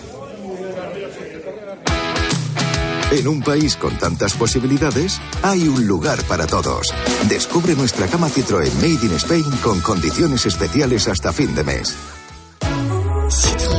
[3.13, 6.89] En un país con tantas posibilidades, hay un lugar para todos.
[7.29, 11.95] Descubre nuestra cama Citroën Made in Spain con condiciones especiales hasta fin de mes.
[13.31, 13.76] 细作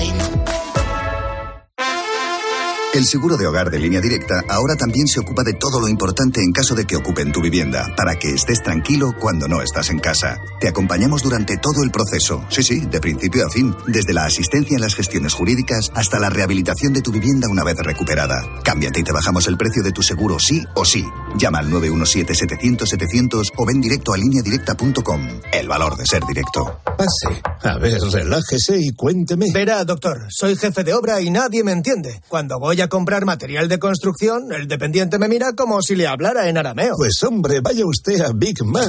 [2.93, 6.41] El seguro de hogar de línea directa ahora también se ocupa de todo lo importante
[6.41, 10.00] en caso de que ocupen tu vivienda, para que estés tranquilo cuando no estás en
[10.00, 10.39] casa.
[10.60, 14.76] Te acompañamos durante todo el proceso, sí, sí, de principio a fin, desde la asistencia
[14.76, 18.41] en las gestiones jurídicas hasta la rehabilitación de tu vivienda una vez recuperada.
[18.63, 21.06] Cámbiate y te bajamos el precio de tu seguro sí o sí.
[21.38, 25.28] Llama al 917-700-700 o ven directo a lineadirecta.com.
[25.52, 26.80] El valor de ser directo.
[26.97, 27.41] Pase.
[27.63, 29.47] A ver, relájese y cuénteme.
[29.54, 32.21] Verá, doctor, soy jefe de obra y nadie me entiende.
[32.28, 36.49] Cuando voy a comprar material de construcción, el dependiente me mira como si le hablara
[36.49, 36.95] en arameo.
[36.97, 38.87] Pues hombre, vaya usted a Big Man.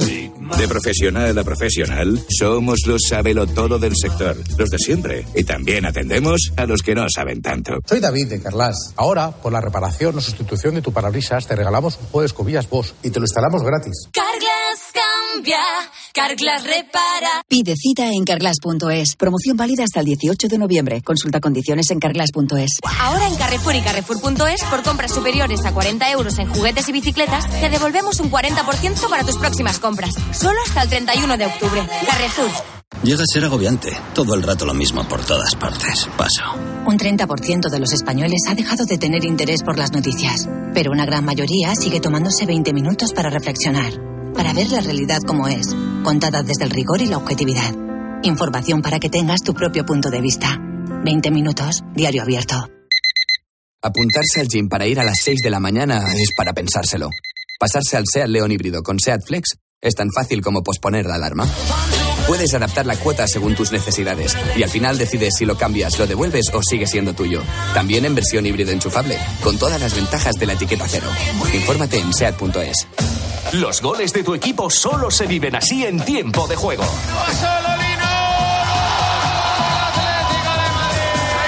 [0.57, 3.01] De profesional a profesional, somos los
[3.53, 5.25] todo del sector, los de siempre.
[5.35, 7.79] Y también atendemos a los que no saben tanto.
[7.85, 8.93] Soy David de Carlas.
[8.95, 12.69] Ahora, por la reparación o sustitución de tu parabrisas, te regalamos un juego de escobillas
[12.69, 14.09] Bosch y te lo instalamos gratis.
[14.99, 15.59] Cambia,
[16.13, 17.43] Carglass repara.
[17.47, 19.15] Pide cita en carglass.es.
[19.15, 21.01] Promoción válida hasta el 18 de noviembre.
[21.01, 22.79] Consulta condiciones en carglass.es.
[22.99, 27.49] Ahora en Carrefour y Carrefour.es, por compras superiores a 40 euros en juguetes y bicicletas,
[27.49, 30.13] te devolvemos un 40% para tus próximas compras.
[30.31, 31.81] Solo hasta el 31 de octubre.
[32.05, 32.79] Carrefour.
[33.03, 33.97] Llega a ser agobiante.
[34.13, 36.09] Todo el rato lo mismo por todas partes.
[36.17, 36.43] Paso.
[36.85, 41.05] Un 30% de los españoles ha dejado de tener interés por las noticias, pero una
[41.05, 43.93] gran mayoría sigue tomándose 20 minutos para reflexionar,
[44.33, 47.73] para ver la realidad como es, contada desde el rigor y la objetividad.
[48.23, 50.57] Información para que tengas tu propio punto de vista.
[51.03, 52.69] 20 minutos, diario abierto.
[53.81, 57.09] Apuntarse al gym para ir a las 6 de la mañana es para pensárselo.
[57.59, 61.47] Pasarse al SEAT León híbrido con SEAT Flex es tan fácil como posponer la alarma.
[62.27, 66.05] Puedes adaptar la cuota según tus necesidades y al final decides si lo cambias, lo
[66.05, 67.41] devuelves o sigue siendo tuyo.
[67.73, 71.07] También en versión híbrido enchufable, con todas las ventajas de la etiqueta cero.
[71.53, 72.87] Infórmate en SEAT.es.
[73.53, 76.83] Los goles de tu equipo solo se viven así en tiempo de juego.
[76.83, 76.89] Ahí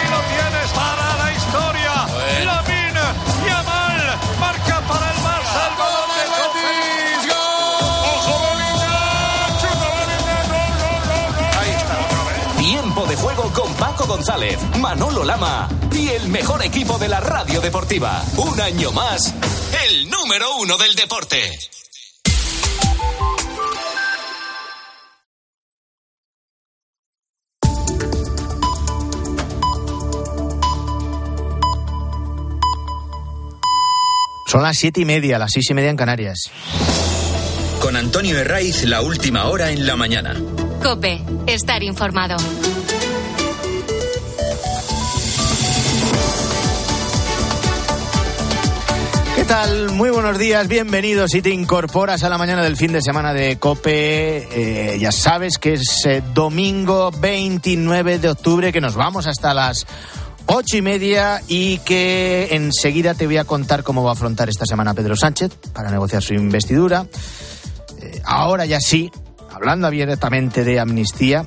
[0.10, 2.08] lo tienes para la historia.
[2.46, 3.02] Lamine
[3.46, 5.18] Yamal marca para el
[6.34, 7.34] Betis.
[8.16, 9.58] ¡Ojo Bellingham!
[9.62, 11.46] ¡Chuta gol, gol, gol!
[11.60, 12.58] Ahí está otra vez.
[12.58, 17.62] Tiempo de juego con Paco González, Manolo Lama y el mejor equipo de la radio
[17.62, 18.24] deportiva.
[18.38, 19.36] Un año más,
[19.86, 21.60] el número uno del deporte.
[34.52, 36.52] Son las siete y media, las seis y media en Canarias.
[37.80, 40.36] Con Antonio Herraiz, la última hora en la mañana.
[40.84, 42.36] Cope, estar informado.
[49.38, 49.92] ¿Qué tal?
[49.92, 53.58] Muy buenos días, bienvenidos si te incorporas a la mañana del fin de semana de
[53.58, 54.50] Cope.
[54.52, 59.88] Eh, ya sabes que es eh, domingo 29 de octubre, que nos vamos hasta las
[60.54, 64.66] ocho y media y que enseguida te voy a contar cómo va a afrontar esta
[64.66, 67.08] semana Pedro Sánchez para negociar su investidura.
[68.02, 69.10] Eh, ahora ya sí,
[69.54, 71.46] hablando abiertamente de amnistía,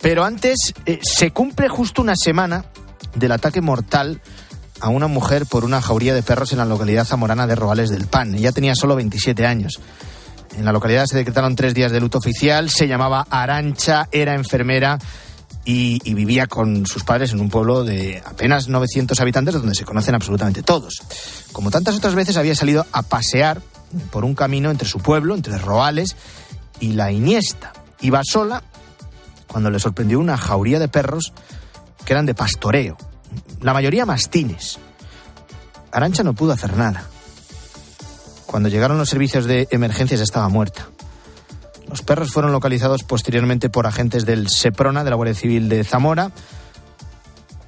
[0.00, 0.72] pero antes
[1.02, 2.66] se cumple justo una semana
[3.16, 4.20] del ataque mortal
[4.80, 8.06] a una mujer por una jauría de perros en la localidad zamorana de Roales del
[8.06, 8.36] Pan.
[8.36, 9.80] Ella tenía solo 27 años.
[10.56, 12.70] En la localidad se decretaron tres días de luto oficial.
[12.70, 14.98] Se llamaba Arancha, era enfermera
[15.70, 20.14] y, vivía con sus padres en un pueblo de apenas 900 habitantes donde se conocen
[20.14, 21.02] absolutamente todos.
[21.52, 23.60] Como tantas otras veces había salido a pasear
[24.10, 26.16] por un camino entre su pueblo, entre Roales
[26.80, 27.74] y la Iniesta.
[28.00, 28.62] Iba sola
[29.46, 31.34] cuando le sorprendió una jauría de perros
[32.06, 32.96] que eran de pastoreo
[33.60, 34.78] la mayoría mastines.
[35.92, 37.04] Arancha no pudo hacer nada.
[38.46, 40.88] Cuando llegaron los servicios de emergencias estaba muerta.
[41.88, 46.30] Los perros fueron localizados posteriormente por agentes del SEPRONA, de la Guardia Civil de Zamora,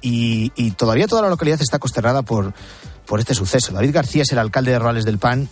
[0.01, 2.53] y, todavía toda la localidad está consternada por,
[3.05, 3.71] por este suceso.
[3.71, 5.47] David García es el alcalde de Rurales del Pan.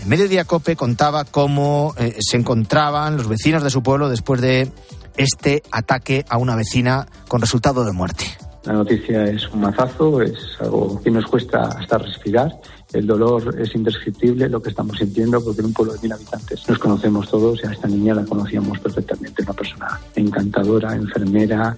[0.00, 4.70] En Mediodía Cope contaba cómo eh, se encontraban los vecinos de su pueblo después de
[5.16, 8.24] este ataque a una vecina con resultado de muerte.
[8.64, 12.52] La noticia es un mazazo, es algo que nos cuesta hasta respirar.
[12.92, 16.66] El dolor es indescriptible lo que estamos sintiendo porque en un pueblo de mil habitantes
[16.68, 19.42] nos conocemos todos y a esta niña la conocíamos perfectamente.
[19.42, 21.76] Una persona encantadora, enfermera,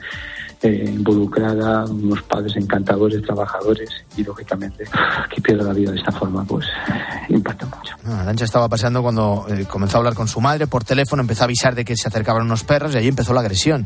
[0.63, 4.85] eh, involucrada, unos padres encantadores, trabajadores y lógicamente
[5.35, 6.67] que pierda la vida de esta forma pues
[7.29, 7.97] impacta mucho.
[8.05, 11.43] Ah, Lancha estaba paseando cuando eh, comenzó a hablar con su madre por teléfono, empezó
[11.43, 13.85] a avisar de que se acercaban unos perros y ahí empezó la agresión.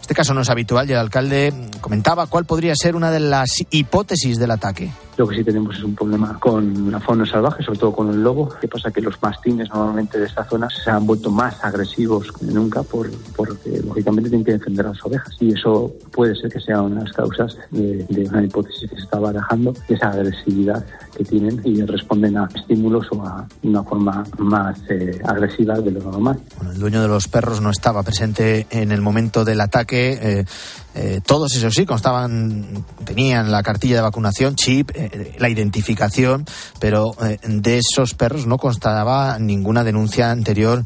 [0.00, 3.64] Este caso no es habitual y el alcalde comentaba cuál podría ser una de las
[3.70, 4.90] hipótesis del ataque.
[5.16, 8.22] Lo que sí tenemos es un problema con la fauna salvaje, sobre todo con el
[8.22, 8.48] lobo.
[8.60, 8.90] ¿Qué pasa?
[8.90, 13.08] Que los mastines normalmente de esta zona se han vuelto más agresivos que nunca por,
[13.36, 15.34] porque lógicamente tienen que defender a las ovejas.
[15.40, 19.02] Y eso puede ser que sea una de las causas de, una hipótesis que se
[19.02, 20.84] está barajando, esa agresividad
[21.16, 26.00] que tienen y responden a estímulos o a una forma más eh, agresiva de lo
[26.00, 26.40] normal.
[26.72, 30.18] El dueño de los perros no estaba presente en el momento del ataque.
[30.20, 30.44] Eh,
[30.94, 36.46] eh, todos esos sí constaban, tenían la cartilla de vacunación, chip, eh, la identificación,
[36.78, 40.84] pero eh, de esos perros no constaba ninguna denuncia anterior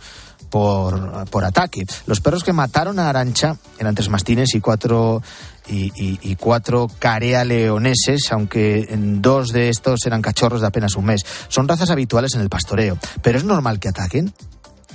[0.49, 1.85] por, por ataque.
[2.07, 5.23] Los perros que mataron a Arancha eran tres mastines y cuatro
[5.69, 8.89] y, y, cuatro carea leoneses, aunque
[9.21, 11.27] dos de estos eran cachorros de apenas un mes.
[11.49, 14.33] Son razas habituales en el pastoreo, pero es normal que ataquen,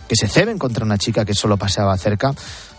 [0.08, 2.34] que se ceben contra una chica que solo paseaba cerca.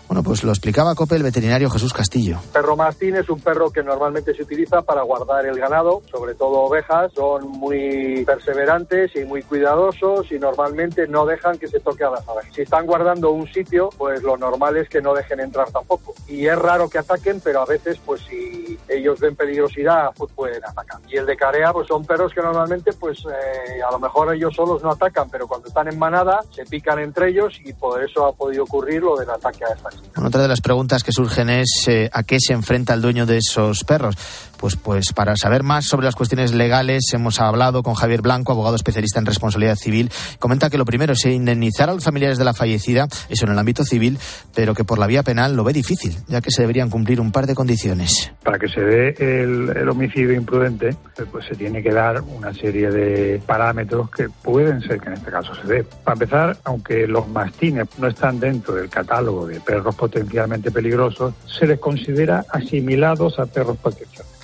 [0.07, 2.39] Bueno, pues lo explicaba Cope el veterinario Jesús Castillo.
[2.53, 6.61] Perro mastín es un perro que normalmente se utiliza para guardar el ganado, sobre todo
[6.61, 7.11] ovejas.
[7.13, 12.27] Son muy perseverantes y muy cuidadosos y normalmente no dejan que se toque a las
[12.27, 12.53] abejas.
[12.53, 16.13] Si están guardando un sitio, pues lo normal es que no dejen entrar tampoco.
[16.27, 20.63] Y es raro que ataquen, pero a veces, pues si ellos ven peligrosidad, pues pueden
[20.63, 21.01] atacar.
[21.09, 24.55] Y el de carea, pues son perros que normalmente, pues eh, a lo mejor ellos
[24.55, 28.25] solos no atacan, pero cuando están en manada, se pican entre ellos y por eso
[28.25, 31.85] ha podido ocurrir lo del ataque a esta otra de las preguntas que surgen es
[31.87, 34.15] eh, a qué se enfrenta el dueño de esos perros.
[34.57, 38.75] Pues, pues para saber más sobre las cuestiones legales hemos hablado con Javier Blanco, abogado
[38.75, 40.11] especialista en responsabilidad civil.
[40.39, 43.59] Comenta que lo primero es indemnizar a los familiares de la fallecida, eso en el
[43.59, 44.17] ámbito civil,
[44.53, 47.31] pero que por la vía penal lo ve difícil, ya que se deberían cumplir un
[47.31, 48.31] par de condiciones.
[48.43, 50.95] Para que se dé el, homicidio imprudente,
[51.31, 55.31] pues se tiene que dar una serie de parámetros que pueden ser que en este
[55.31, 55.83] caso se dé.
[55.83, 61.67] Para empezar, aunque los mastines no están dentro del catálogo de perros potencialmente peligrosos, se
[61.67, 64.34] les considera asimilados a perros potencialmente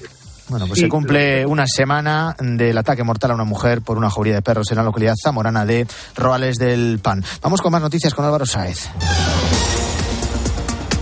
[0.51, 4.09] bueno, pues sí, se cumple una semana del ataque mortal a una mujer por una
[4.09, 7.23] jauría de perros en la localidad zamorana de Roales del Pan.
[7.41, 8.89] Vamos con más noticias con Álvaro Sáez.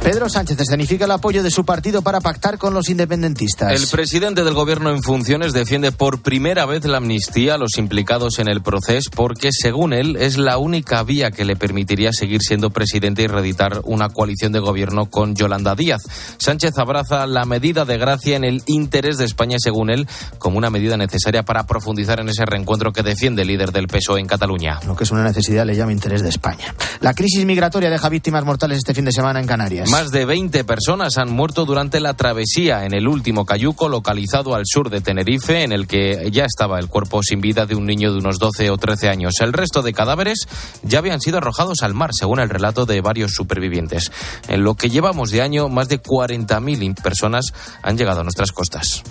[0.10, 3.80] Pedro Sánchez escenifica el apoyo de su partido para pactar con los independentistas.
[3.80, 8.39] El presidente del gobierno en funciones defiende por primera vez la amnistía a los implicados
[8.39, 12.72] en el proceso porque, según él, es la única vía que le permitiría seguir siendo
[12.72, 16.01] presidente y reeditar una coalición de gobierno con Yolanda Díaz.
[16.39, 20.07] Sánchez abraza la medida de gracia en el interés de España, según él,
[20.39, 24.22] como una medida necesaria para profundizar en ese reencuentro que defiende el líder del PSOE
[24.22, 24.80] en Cataluña.
[24.88, 26.74] Lo que es una necesidad le llama interés de España.
[26.99, 29.88] La crisis migratoria deja víctimas mortales este fin de semana en Canarias.
[29.88, 34.64] Más de 20 personas han muerto durante la travesía en el último cayuco localizado al
[34.66, 38.14] sur de Tenerife, en el que ya estaba el cuerpo sin vida de un niño
[38.14, 39.41] de unos 12 o 13 años.
[39.41, 40.47] El resto de cadáveres
[40.84, 44.10] ya habían sido arrojados al mar, según el relato de varios supervivientes.
[44.47, 47.47] En lo que llevamos de año, más de 40.000 personas
[47.84, 49.04] han llegado a nuestras costas.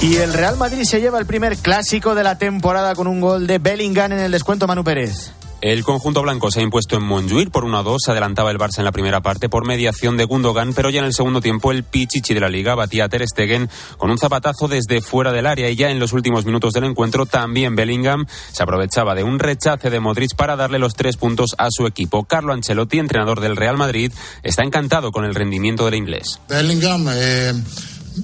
[0.00, 3.48] Y el Real Madrid se lleva el primer clásico de la temporada con un gol
[3.48, 5.32] de Bellingham en el descuento Manu Pérez.
[5.62, 7.98] El conjunto blanco se ha impuesto en Montjuic por 1-2.
[8.02, 11.04] Se adelantaba el Barça en la primera parte por mediación de Gundogan, pero ya en
[11.04, 14.68] el segundo tiempo el Pichichi de la Liga batía a Ter Stegen con un zapatazo
[14.68, 18.62] desde fuera del área y ya en los últimos minutos del encuentro también Bellingham se
[18.62, 22.24] aprovechaba de un rechace de Modric para darle los tres puntos a su equipo.
[22.24, 26.40] Carlo Ancelotti, entrenador del Real Madrid, está encantado con el rendimiento del inglés.
[26.48, 27.52] Bellingham eh,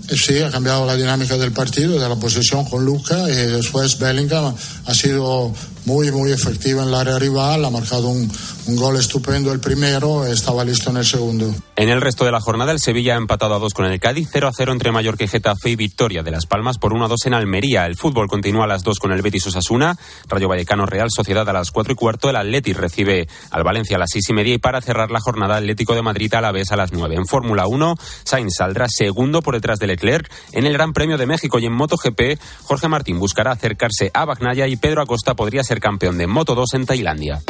[0.09, 4.55] sí ha cambiado la dinámica del partido, de la posesión con Luca y después Bellingham
[4.87, 5.53] ha sido
[5.87, 8.31] muy, muy efectivo en el área rival, ha marcado un,
[8.67, 11.55] un gol estupendo el primero, estaba listo en el segundo.
[11.77, 14.29] En el resto de la jornada, el Sevilla ha empatado a dos con el Cádiz,
[14.33, 17.09] 0 a 0 entre Mallorca y Getafe y victoria de Las Palmas por 1 a
[17.09, 17.87] 2 en Almería.
[17.87, 19.97] El fútbol continúa a las 2 con el Betis Osasuna,
[20.29, 24.01] Rayo Vallecano Real Sociedad a las 4 y cuarto, el Atleti recibe al Valencia a
[24.01, 26.73] las 6 y media y para cerrar la jornada Atlético de Madrid a la vez
[26.73, 27.15] a las 9.
[27.15, 30.31] En Fórmula 1, Sainz saldrá segundo por detrás de Leclerc.
[30.53, 34.67] En el Gran Premio de México y en MotoGP, Jorge Martín buscará acercarse a Bagnaya
[34.67, 37.43] y Pedro Acosta podría ser campeón de Moto 2 en Tailandia.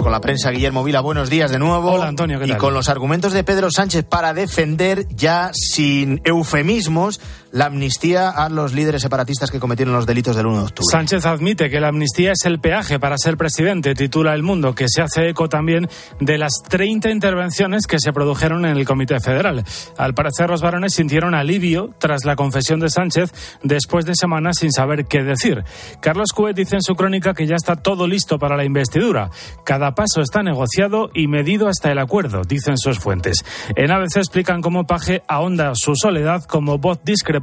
[0.00, 1.00] con la prensa Guillermo Vila.
[1.00, 1.92] Buenos días de nuevo.
[1.92, 2.56] Hola Antonio, ¿qué tal?
[2.56, 7.20] Y con los argumentos de Pedro Sánchez para defender ya sin eufemismos
[7.52, 10.86] la amnistía a los líderes separatistas que cometieron los delitos del 1 de octubre.
[10.90, 14.86] Sánchez admite que la amnistía es el peaje para ser presidente, titula El Mundo, que
[14.88, 15.88] se hace eco también
[16.20, 19.64] de las 30 intervenciones que se produjeron en el Comité Federal.
[19.96, 23.32] Al parecer, los varones sintieron alivio tras la confesión de Sánchez
[23.62, 25.64] después de semanas sin saber qué decir.
[26.00, 29.30] Carlos Cuet dice en su crónica que ya está todo listo para la investidura.
[29.64, 33.44] Cada paso está negociado y medido hasta el acuerdo, dicen sus fuentes.
[33.74, 37.39] En ABC explican cómo Paje ahonda su soledad como voz discrepante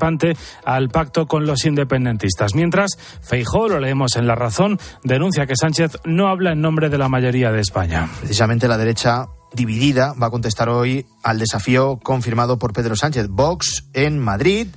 [0.65, 2.55] al pacto con los independentistas.
[2.55, 6.97] Mientras, Feijó, lo leemos en La Razón, denuncia que Sánchez no habla en nombre de
[6.97, 8.09] la mayoría de España.
[8.19, 13.27] Precisamente la derecha dividida va a contestar hoy al desafío confirmado por Pedro Sánchez.
[13.29, 14.67] Vox en Madrid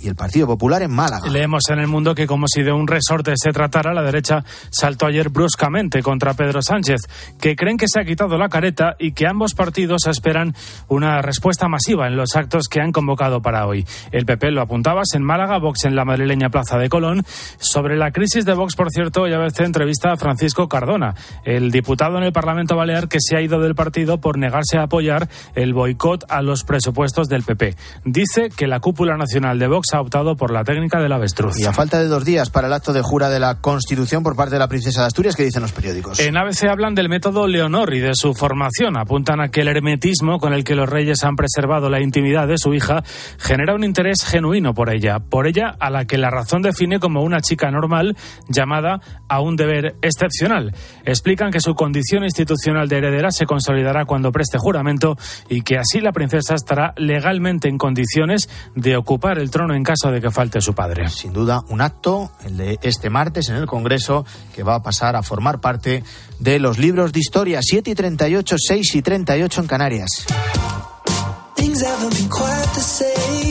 [0.00, 1.28] y el Partido Popular en Málaga.
[1.28, 5.06] Leemos en el mundo que como si de un resorte se tratara, la derecha saltó
[5.06, 7.00] ayer bruscamente contra Pedro Sánchez,
[7.40, 10.54] que creen que se ha quitado la careta y que ambos partidos esperan
[10.88, 13.86] una respuesta masiva en los actos que han convocado para hoy.
[14.12, 17.24] El PP lo apuntabas en Málaga, Vox en la madrileña Plaza de Colón.
[17.58, 22.18] Sobre la crisis de Vox, por cierto, ya veces entrevista a Francisco Cardona, el diputado
[22.18, 25.74] en el Parlamento Balear que se ha ido del partido por negarse a apoyar el
[25.74, 27.76] boicot a los presupuestos del PP.
[28.04, 31.58] Dice que la cúpula nacional de Vox ha optado por la técnica del avestruz.
[31.58, 34.36] Y a falta de dos días para el acto de jura de la Constitución por
[34.36, 36.18] parte de la princesa de Asturias, ¿qué dicen los periódicos?
[36.20, 38.96] En ABC hablan del método Leonor y de su formación.
[38.96, 42.58] Apuntan a que el hermetismo con el que los reyes han preservado la intimidad de
[42.58, 43.02] su hija
[43.38, 45.18] genera un interés genuino por ella.
[45.18, 48.16] Por ella, a la que la razón define como una chica normal
[48.48, 50.74] llamada a un deber excepcional.
[51.04, 55.16] Explican que su condición institucional de heredera se consolidará cuando preste juramento
[55.48, 60.10] y que así la princesa estará legalmente en condiciones de ocupar el trono en caso
[60.10, 61.08] de que falte su padre.
[61.08, 64.24] Sin duda, un acto, el de este martes en el Congreso,
[64.54, 66.02] que va a pasar a formar parte
[66.38, 70.26] de los libros de historia 7 y 38, 6 y 38 en Canarias.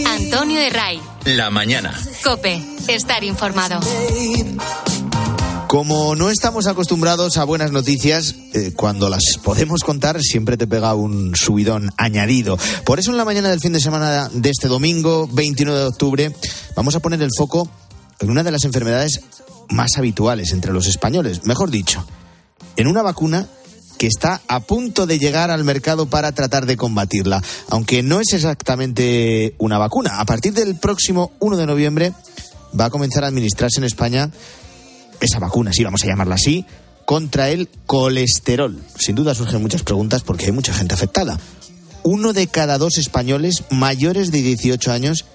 [0.08, 1.02] Antonio de Ray.
[1.26, 1.94] La mañana.
[2.24, 2.62] Cope.
[2.88, 3.80] Estar informado.
[5.70, 10.96] Como no estamos acostumbrados a buenas noticias, eh, cuando las podemos contar siempre te pega
[10.96, 12.58] un subidón añadido.
[12.86, 16.36] Por eso en la mañana del fin de semana de este domingo, 29 de octubre,
[16.76, 17.70] vamos a poner el foco
[18.20, 19.22] en una de las enfermedades
[19.70, 21.46] más habituales entre los españoles.
[21.46, 22.04] Mejor dicho,
[22.76, 23.48] en una vacuna
[24.00, 27.44] que está a punto de llegar al mercado para tratar de combatirla.
[27.68, 30.20] Aunque no es exactamente una vacuna.
[30.20, 32.14] A partir del próximo 1 de noviembre
[32.78, 34.32] va a comenzar a administrarse en España
[35.22, 36.66] esa vacuna, sí, vamos a llamarla así,
[37.06, 38.80] contra el colesterol.
[38.98, 41.40] Sin duda surgen muchas preguntas porque hay mucha gente afectada.
[42.04, 45.26] Uno de cada dos españoles mayores de 18 años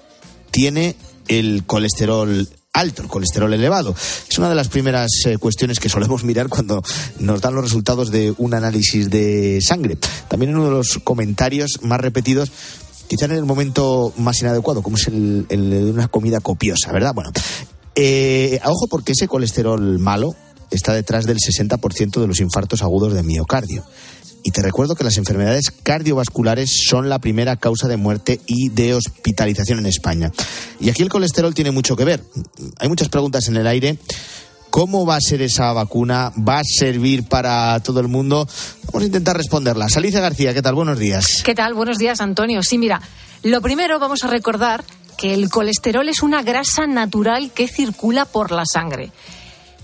[0.51, 0.95] tiene
[1.27, 3.95] el colesterol alto, el colesterol elevado.
[4.29, 6.83] Es una de las primeras eh, cuestiones que solemos mirar cuando
[7.19, 9.97] nos dan los resultados de un análisis de sangre.
[10.27, 12.51] También uno de los comentarios más repetidos
[13.07, 17.13] quizá en el momento más inadecuado, como es el de una comida copiosa, ¿verdad?
[17.13, 17.31] Bueno,
[17.95, 20.35] eh, ojo porque ese colesterol malo
[20.71, 23.83] está detrás del 60% de los infartos agudos de miocardio.
[24.43, 28.93] Y te recuerdo que las enfermedades cardiovasculares son la primera causa de muerte y de
[28.93, 30.31] hospitalización en España.
[30.79, 32.23] Y aquí el colesterol tiene mucho que ver.
[32.77, 33.97] Hay muchas preguntas en el aire.
[34.69, 36.31] ¿Cómo va a ser esa vacuna?
[36.37, 38.47] ¿Va a servir para todo el mundo?
[38.87, 39.87] Vamos a intentar responderla.
[39.95, 40.75] Alicia García, ¿qué tal?
[40.75, 41.41] Buenos días.
[41.43, 41.73] ¿Qué tal?
[41.73, 42.61] Buenos días, Antonio.
[42.61, 43.01] Sí, mira,
[43.41, 44.83] lo primero vamos a recordar
[45.17, 49.11] que el colesterol es una grasa natural que circula por la sangre.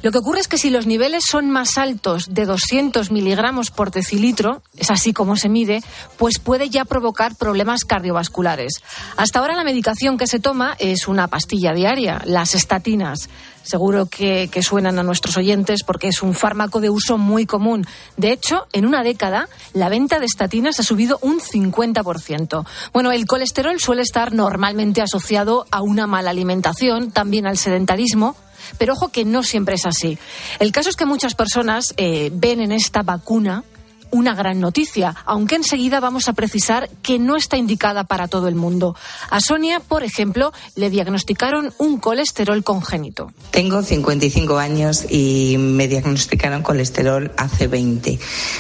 [0.02, 3.92] Lo que ocurre es que si los niveles son más altos de 200 miligramos por
[3.92, 5.84] decilitro, es así como se mide,
[6.18, 8.82] pues puede ya provocar problemas cardiovasculares.
[9.16, 13.30] Hasta ahora la medicación que se toma es una pastilla diaria, las estatinas.
[13.62, 17.86] Seguro que, suenan a nuestros oyentes porque es un fármaco de uso muy común.
[18.18, 22.66] De hecho, en una década, la venta de estatinas ha subido un 50%.
[22.92, 28.36] Bueno, el colesterol suele estar normalmente asociado a una mala alimentación, también al sedentarismo
[28.78, 30.18] pero ojo que no siempre es así.
[30.60, 33.64] El caso es que muchas personas eh, ven en esta vacuna
[34.12, 38.56] una gran noticia, aunque enseguida vamos a precisar que no está indicada para todo el
[38.56, 38.96] mundo.
[39.30, 43.32] A Sonia, por ejemplo, le diagnosticaron un colesterol congénito.
[43.52, 48.20] Tengo 55 años y me diagnosticaron colesterol hace 20,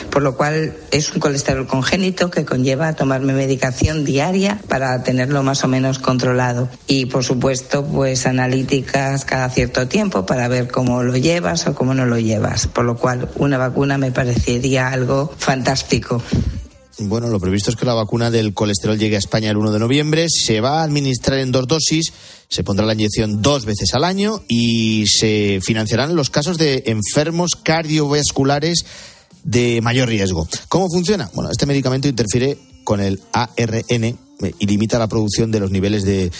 [0.10, 5.64] por lo cual es un colesterol congénito que conlleva tomarme medicación diaria para tenerlo más
[5.64, 6.70] o menos controlado.
[6.88, 11.94] Y por supuesto, pues analíticas cada cierto tiempo para ver cómo lo llevas o cómo
[11.94, 12.68] no lo llevas.
[12.68, 16.22] Por lo cual una vacuna me parecería algo fantástico.
[17.00, 19.80] Bueno, lo previsto es que la vacuna del colesterol llegue a España el 1 de
[19.80, 20.28] noviembre.
[20.30, 22.14] Se va a administrar en dos dosis,
[22.48, 27.56] se pondrá la inyección dos veces al año y se financiarán los casos de enfermos
[27.56, 28.86] cardiovasculares
[29.44, 30.48] de mayor riesgo.
[30.70, 31.30] ¿Cómo funciona?
[31.34, 34.18] Bueno, este medicamento interfiere con el ARN
[34.60, 36.32] y limita la producción de los niveles de,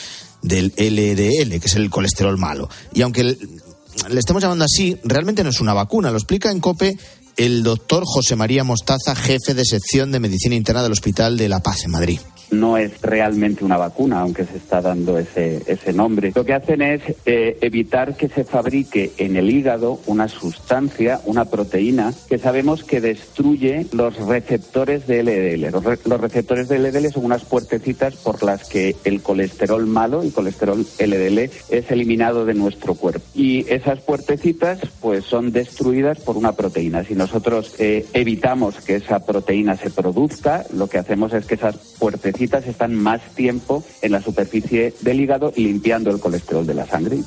[0.44, 2.70] del LDL, que es el colesterol malo.
[2.94, 6.12] Y aunque le estemos llamando así, realmente no es una vacuna.
[6.12, 6.98] Lo explica en COPE
[7.38, 11.62] el doctor José María Mostaza, jefe de sección de medicina interna del Hospital de La
[11.62, 12.20] Paz en Madrid
[12.52, 16.32] no es realmente una vacuna, aunque se está dando ese, ese nombre.
[16.36, 21.46] Lo que hacen es eh, evitar que se fabrique en el hígado una sustancia, una
[21.46, 25.72] proteína, que sabemos que destruye los receptores de LDL.
[25.72, 30.86] Los, receptores de LDL son unas puertecitas por las que el colesterol malo, el colesterol
[31.00, 31.40] LDL,
[31.70, 33.26] es eliminado de nuestro cuerpo.
[33.34, 37.04] Y esas puertecitas, pues, son destruidas por una proteína.
[37.04, 41.78] Si nosotros eh, evitamos que esa proteína se produzca, lo que hacemos es que esas
[41.98, 47.20] puertecitas están más tiempo en la superficie del hígado limpiando el colesterol de la sangre.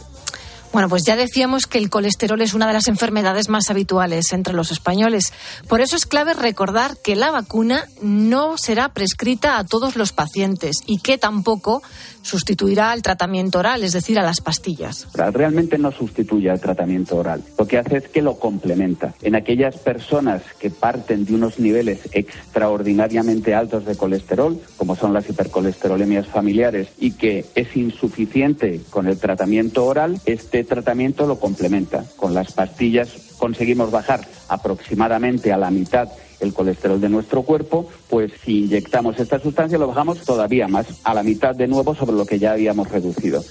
[0.74, 4.54] Bueno, pues ya decíamos que el colesterol es una de las enfermedades más habituales entre
[4.54, 5.32] los españoles.
[5.68, 10.78] Por eso es clave recordar que la vacuna no será prescrita a todos los pacientes
[10.84, 11.80] y que tampoco
[12.22, 15.06] sustituirá al tratamiento oral, es decir, a las pastillas.
[15.14, 17.44] Realmente no sustituye al tratamiento oral.
[17.56, 19.14] Lo que hace es que lo complementa.
[19.22, 25.28] En aquellas personas que parten de unos niveles extraordinariamente altos de colesterol, como son las
[25.28, 32.04] hipercolesterolemias familiares, y que es insuficiente con el tratamiento oral, este tratamiento lo complementa.
[32.16, 36.08] Con las pastillas conseguimos bajar aproximadamente a la mitad
[36.40, 41.14] el colesterol de nuestro cuerpo, pues si inyectamos esta sustancia lo bajamos todavía más, a
[41.14, 43.42] la mitad de nuevo sobre lo que ya habíamos reducido.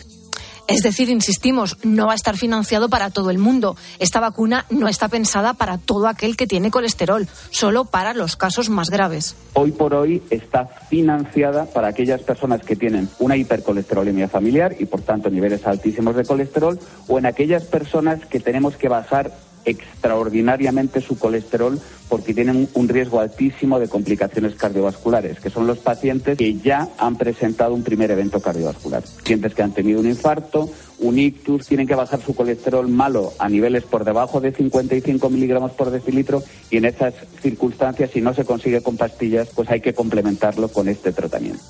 [0.68, 3.76] Es decir, insistimos, no va a estar financiado para todo el mundo.
[4.00, 8.70] Esta vacuna no está pensada para todo aquel que tiene colesterol, solo para los casos
[8.70, 9.36] más graves.
[9.54, 15.02] Hoy por hoy está financiada para aquellas personas que tienen una hipercolesterolemia familiar y por
[15.02, 19.32] tanto niveles altísimos de colesterol o en aquellas personas que tenemos que bajar
[19.66, 26.38] extraordinariamente su colesterol porque tienen un riesgo altísimo de complicaciones cardiovasculares, que son los pacientes
[26.38, 29.04] que ya han presentado un primer evento cardiovascular.
[29.04, 33.50] Pacientes que han tenido un infarto, un ictus, tienen que bajar su colesterol malo a
[33.50, 38.46] niveles por debajo de 55 miligramos por decilitro y en esas circunstancias, si no se
[38.46, 41.64] consigue con pastillas, pues hay que complementarlo con este tratamiento.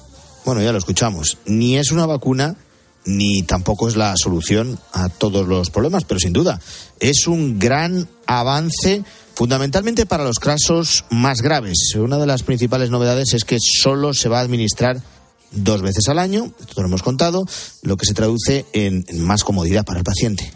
[0.46, 1.38] Bueno, ya lo escuchamos.
[1.46, 2.56] Ni es una vacuna
[3.06, 6.60] ni tampoco es la solución a todos los problemas, pero sin duda
[7.00, 9.04] es un gran avance
[9.36, 11.96] fundamentalmente para los casos más graves.
[11.96, 15.02] Una de las principales novedades es que solo se va a administrar
[15.52, 17.46] dos veces al año, esto lo hemos contado,
[17.82, 20.52] lo que se traduce en, más comodidad para el paciente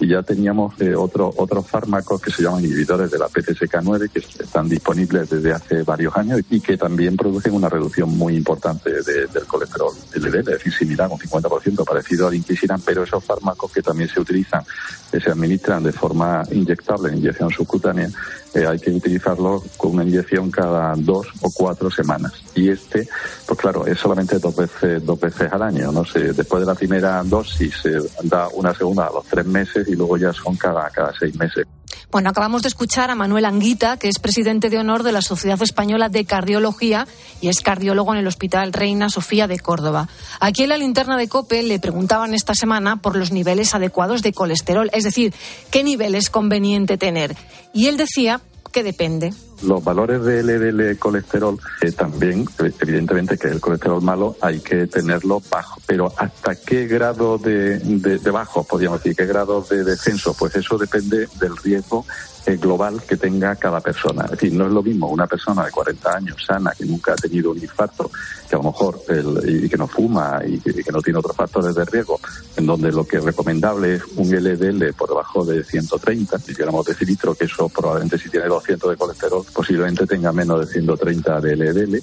[0.00, 4.20] y ya teníamos eh, otro, otros fármacos que se llaman inhibidores de la PTSK9 que
[4.20, 9.46] están disponibles desde hace varios años y que también producen una reducción muy importante del
[9.46, 14.08] colesterol LDL, es decir, similar, un 50% parecido al inclisiran, pero esos fármacos que también
[14.08, 14.64] se utilizan,
[15.10, 18.08] que se administran de forma inyectable, en inyección subcutánea,
[18.54, 22.32] eh, hay que utilizarlo con una inyección cada dos o cuatro semanas.
[22.54, 23.08] Y este,
[23.46, 25.92] pues claro, es solamente dos veces, dos veces al año.
[25.92, 29.86] No sé, después de la primera dosis se da una segunda a los tres meses
[29.88, 31.66] y luego ya son cada, cada seis meses.
[32.10, 35.62] Bueno, acabamos de escuchar a Manuel Anguita, que es presidente de honor de la Sociedad
[35.62, 37.06] Española de Cardiología
[37.40, 40.08] y es cardiólogo en el Hospital Reina Sofía de Córdoba.
[40.40, 44.32] Aquí en la linterna de COPE le preguntaban esta semana por los niveles adecuados de
[44.32, 45.32] colesterol, es decir,
[45.70, 47.36] qué nivel es conveniente tener.
[47.72, 48.40] Y él decía
[48.72, 49.32] que depende.
[49.62, 52.46] Los valores de LDL colesterol eh, también,
[52.80, 58.30] evidentemente que el colesterol malo hay que tenerlo bajo, pero ¿hasta qué grado de, de,
[58.30, 60.34] bajo, podríamos decir, qué grado de descenso?
[60.38, 62.06] Pues eso depende del riesgo
[62.46, 64.24] eh, global que tenga cada persona.
[64.24, 67.16] Es decir, no es lo mismo una persona de 40 años sana que nunca ha
[67.16, 68.10] tenido un infarto,
[68.48, 71.36] que a lo mejor el, y que no fuma y que, que, no tiene otros
[71.36, 72.18] factores de riesgo,
[72.56, 76.94] en donde lo que es recomendable es un LDL por debajo de 130 miligramos de
[76.94, 81.56] cilitro, que eso probablemente si tiene 200 de colesterol, posiblemente tenga menos de 130 de
[81.56, 82.02] LDL.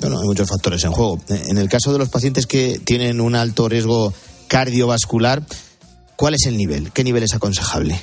[0.00, 1.18] Bueno, hay muchos factores en juego.
[1.28, 4.12] En el caso de los pacientes que tienen un alto riesgo
[4.48, 5.42] cardiovascular,
[6.16, 6.92] ¿cuál es el nivel?
[6.92, 8.00] ¿Qué nivel es aconsejable?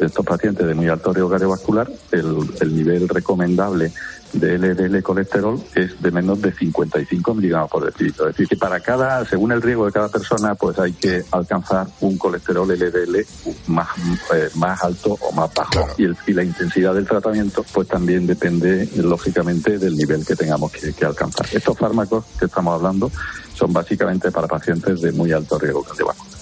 [0.00, 3.92] Estos pacientes de muy alto riesgo cardiovascular, el, el, nivel recomendable
[4.32, 8.28] de LDL colesterol es de menos de 55 miligramos por decilitro.
[8.28, 11.86] Es decir, que para cada, según el riesgo de cada persona, pues hay que alcanzar
[12.00, 13.24] un colesterol LDL
[13.68, 13.88] más,
[14.34, 15.70] eh, más alto o más bajo.
[15.70, 15.94] Claro.
[15.96, 20.72] Y, el, y, la intensidad del tratamiento, pues también depende, lógicamente, del nivel que tengamos
[20.72, 21.46] que, que alcanzar.
[21.52, 23.10] Estos fármacos que estamos hablando
[23.54, 26.37] son básicamente para pacientes de muy alto riesgo cardiovascular.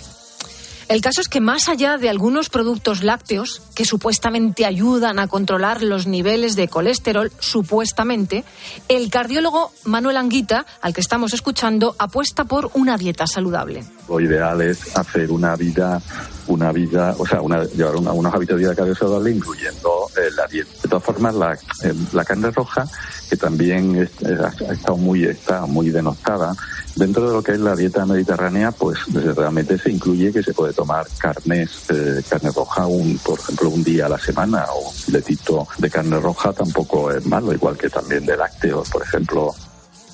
[0.89, 5.82] El caso es que más allá de algunos productos lácteos que supuestamente ayudan a controlar
[5.82, 8.45] los niveles de colesterol, supuestamente,
[8.89, 13.84] el cardiólogo Manuel Anguita, al que estamos escuchando, apuesta por una dieta saludable.
[14.09, 16.01] Lo ideal es hacer una vida,
[16.49, 20.47] una vida, o sea, una, llevar una, unos hábitos de vida cardiovascular incluyendo eh, la
[20.47, 20.70] dieta.
[20.82, 22.86] De todas formas, la, eh, la carne roja,
[23.28, 26.55] que también es, ha estado muy, está muy denostada,
[26.97, 30.72] Dentro de lo que es la dieta mediterránea, pues realmente se incluye que se puede
[30.72, 34.94] tomar carnes, eh, carne roja, un, por ejemplo, un día a la semana o un
[34.94, 39.55] filetito de carne roja tampoco es malo, igual que también de lácteos, por ejemplo.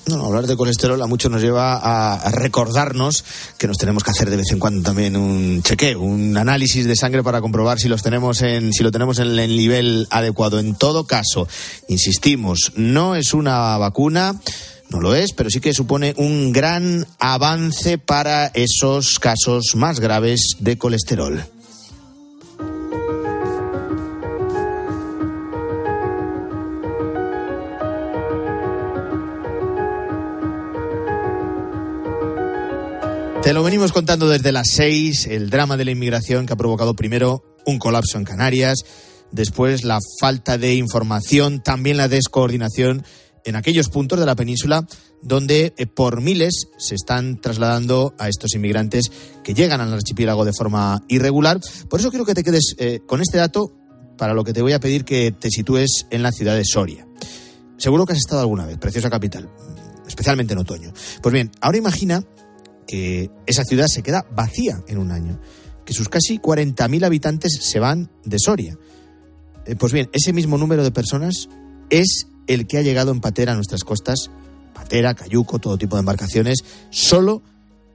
[0.07, 3.23] No, hablar de colesterol a muchos nos lleva a, recordarnos
[3.57, 6.95] que nos tenemos que hacer de vez en cuando también un chequeo, un análisis de
[6.95, 10.59] sangre para comprobar si los tenemos en, si lo tenemos en el nivel adecuado.
[10.59, 11.47] En todo caso,
[11.87, 14.39] insistimos, no es una vacuna
[14.89, 20.57] no lo es, pero sí que supone un gran avance para esos casos más graves
[20.59, 21.43] de colesterol.
[33.53, 37.43] Lo venimos contando desde las seis, el drama de la inmigración que ha provocado primero
[37.67, 38.79] un colapso en Canarias,
[39.31, 43.03] después la falta de información, también la descoordinación
[43.45, 44.87] en aquellos puntos de la península
[45.21, 49.11] donde eh, por miles se están trasladando a estos inmigrantes
[49.43, 51.59] que llegan al archipiélago de forma irregular.
[51.91, 53.71] Por eso quiero que te quedes eh, con este dato
[54.17, 57.05] para lo que te voy a pedir que te sitúes en la ciudad de Soria.
[57.77, 59.47] Seguro que has estado alguna vez, preciosa capital,
[60.07, 60.91] especialmente en otoño.
[61.21, 62.25] Pues bien, ahora imagina
[62.85, 65.39] que esa ciudad se queda vacía en un año,
[65.85, 68.77] que sus casi 40.000 habitantes se van de Soria.
[69.65, 71.49] Eh, pues bien, ese mismo número de personas
[71.89, 74.29] es el que ha llegado en patera a nuestras costas,
[74.73, 77.41] patera, cayuco, todo tipo de embarcaciones, solo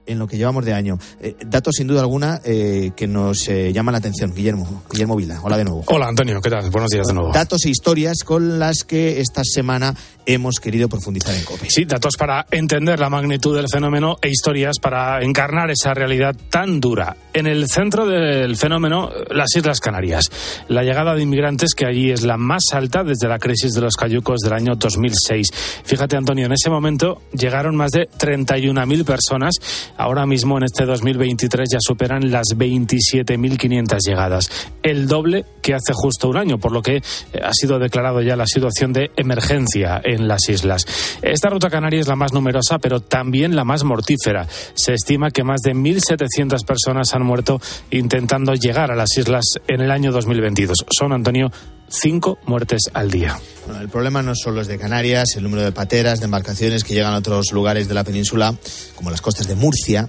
[0.09, 0.97] en lo que llevamos de año.
[1.21, 4.33] Eh, datos sin duda alguna eh, que nos eh, llaman la atención.
[4.33, 5.83] Guillermo, Guillermo Vila, hola de nuevo.
[5.87, 6.69] Hola Antonio, ¿qué tal?
[6.71, 7.31] Buenos días de nuevo.
[7.31, 9.95] Datos e historias con las que esta semana
[10.25, 11.67] hemos querido profundizar en COPE.
[11.69, 16.79] Sí, datos para entender la magnitud del fenómeno e historias para encarnar esa realidad tan
[16.79, 17.15] dura.
[17.33, 20.29] En el centro del fenómeno, las Islas Canarias.
[20.67, 23.95] La llegada de inmigrantes que allí es la más alta desde la crisis de los
[23.95, 25.47] cayucos del año 2006.
[25.83, 29.55] Fíjate Antonio, en ese momento llegaron más de 31.000 personas
[29.99, 34.49] ahora mismo en este 2023 ya superan las 27.500 llegadas,
[34.81, 37.01] el doble que hace justo un año, por lo que eh,
[37.43, 40.85] ha sido declarado ya la situación de emergencia en las islas.
[41.21, 44.47] Esta ruta canaria es la más numerosa, pero también la más mortífera.
[44.73, 49.81] Se estima que más de 1.700 personas han muerto intentando llegar a las islas en
[49.81, 50.85] el año 2022.
[50.89, 51.51] Son, Antonio,
[51.89, 53.39] cinco muertes al día.
[53.79, 57.13] El problema no solo es de Canarias, el número de pateras, de embarcaciones que llegan
[57.13, 58.55] a otros lugares de la península,
[58.95, 60.07] como las costas de Murcia,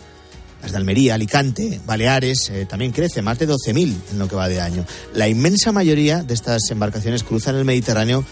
[0.63, 4.49] las de Almería, Alicante, Baleares, eh, también crece, más de 12.000 en lo que va
[4.49, 4.85] de año.
[5.15, 8.25] La inmensa mayoría de estas embarcaciones cruzan el Mediterráneo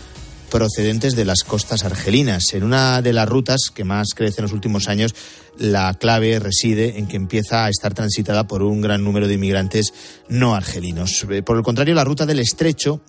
[0.51, 2.55] procedentes de las costas argelinas.
[2.55, 5.15] En una de las rutas que más crece en los últimos años,
[5.59, 9.93] la clave reside en que empieza a estar transitada por un gran número de inmigrantes
[10.29, 11.27] no argelinos.
[11.31, 13.03] Eh, por el contrario, la ruta del estrecho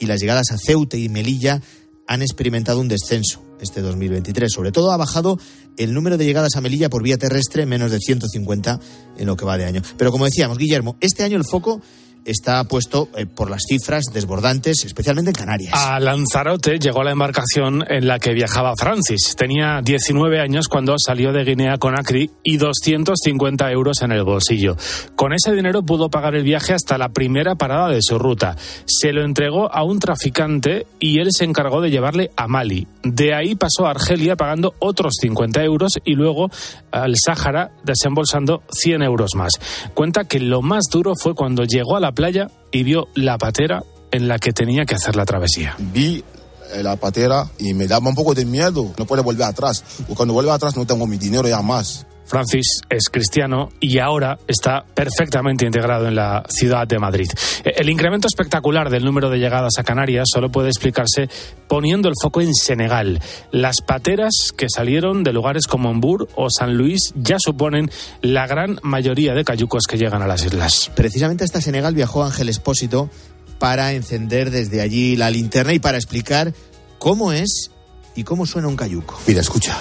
[0.00, 1.60] y las llegadas a Ceuta y Melilla
[2.06, 4.52] han experimentado un descenso este 2023.
[4.52, 5.38] Sobre todo ha bajado
[5.76, 8.80] el número de llegadas a Melilla por vía terrestre, menos de 150
[9.18, 9.82] en lo que va de año.
[9.96, 11.80] Pero como decíamos, Guillermo, este año el foco
[12.24, 15.74] está puesto eh, por las cifras desbordantes, especialmente en Canarias.
[15.74, 19.36] A Lanzarote llegó la embarcación en la que viajaba Francis.
[19.36, 24.76] Tenía 19 años cuando salió de Guinea con Acri y 250 euros en el bolsillo.
[25.16, 28.56] Con ese dinero pudo pagar el viaje hasta la primera parada de su ruta.
[28.86, 32.86] Se lo entregó a un traficante y él se encargó de llevarle a Mali.
[33.02, 36.50] De ahí pasó a Argelia pagando otros 50 euros y luego
[36.90, 39.52] al Sáhara desembolsando 100 euros más.
[39.94, 43.82] Cuenta que lo más duro fue cuando llegó a la playa y vio la patera
[44.10, 45.76] en la que tenía que hacer la travesía.
[45.78, 46.24] Vi
[46.72, 48.92] eh, la patera y me daba un poco de miedo.
[48.96, 49.84] No puede volver atrás.
[50.08, 52.06] O cuando vuelve atrás no tengo mi dinero ya más.
[52.24, 57.28] Francis es cristiano y ahora está perfectamente integrado en la ciudad de Madrid.
[57.64, 61.28] Eh, el incremento espectacular del número de llegadas a Canarias solo puede explicarse
[61.68, 63.20] poniendo el foco en Senegal.
[63.50, 67.90] Las pateras que salieron de lugares como Embur o San Luis ya suponen
[68.22, 70.90] la gran mayoría de cayucos que llegan a las islas.
[70.94, 73.10] Precisamente hasta Senegal viajó Ángel Espósito
[73.58, 76.52] para encender desde allí la linterna y para explicar
[76.98, 77.70] cómo es
[78.14, 79.18] y cómo suena un cayuco.
[79.26, 79.80] Mira, escucha.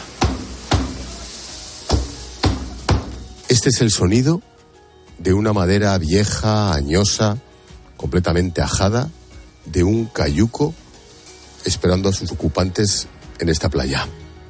[3.53, 4.41] Este es el sonido
[5.19, 7.37] de una madera vieja, añosa,
[7.97, 9.11] completamente ajada,
[9.67, 10.73] de un cayuco
[11.63, 13.05] esperando a sus ocupantes
[13.37, 14.07] en esta playa.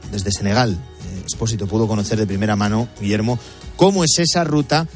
[0.09, 3.37] Desde Senegal, eh, Expósito pudo conocer de primera mano, Guillermo,
[3.75, 4.87] cómo es esa ruta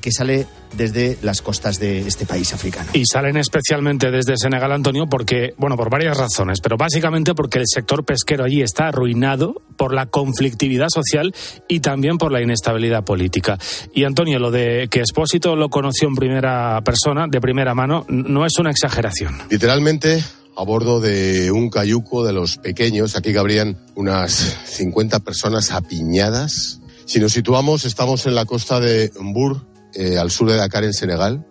[0.00, 2.90] que sale desde las costas de este país africano.
[2.94, 7.66] Y salen especialmente desde Senegal, Antonio, porque, bueno, por varias razones, pero básicamente porque el
[7.66, 11.34] sector pesquero allí está arruinado por la conflictividad social
[11.68, 13.58] y también por la inestabilidad política.
[13.94, 18.46] Y Antonio, lo de que Expósito lo conoció en primera persona, de primera mano, no
[18.46, 19.38] es una exageración.
[19.50, 20.22] Literalmente
[20.56, 26.80] a bordo de un cayuco de los pequeños, aquí cabrían unas 50 personas apiñadas.
[27.06, 29.60] Si nos situamos, estamos en la costa de Mbur,
[29.94, 31.46] eh, al sur de Dakar, en Senegal,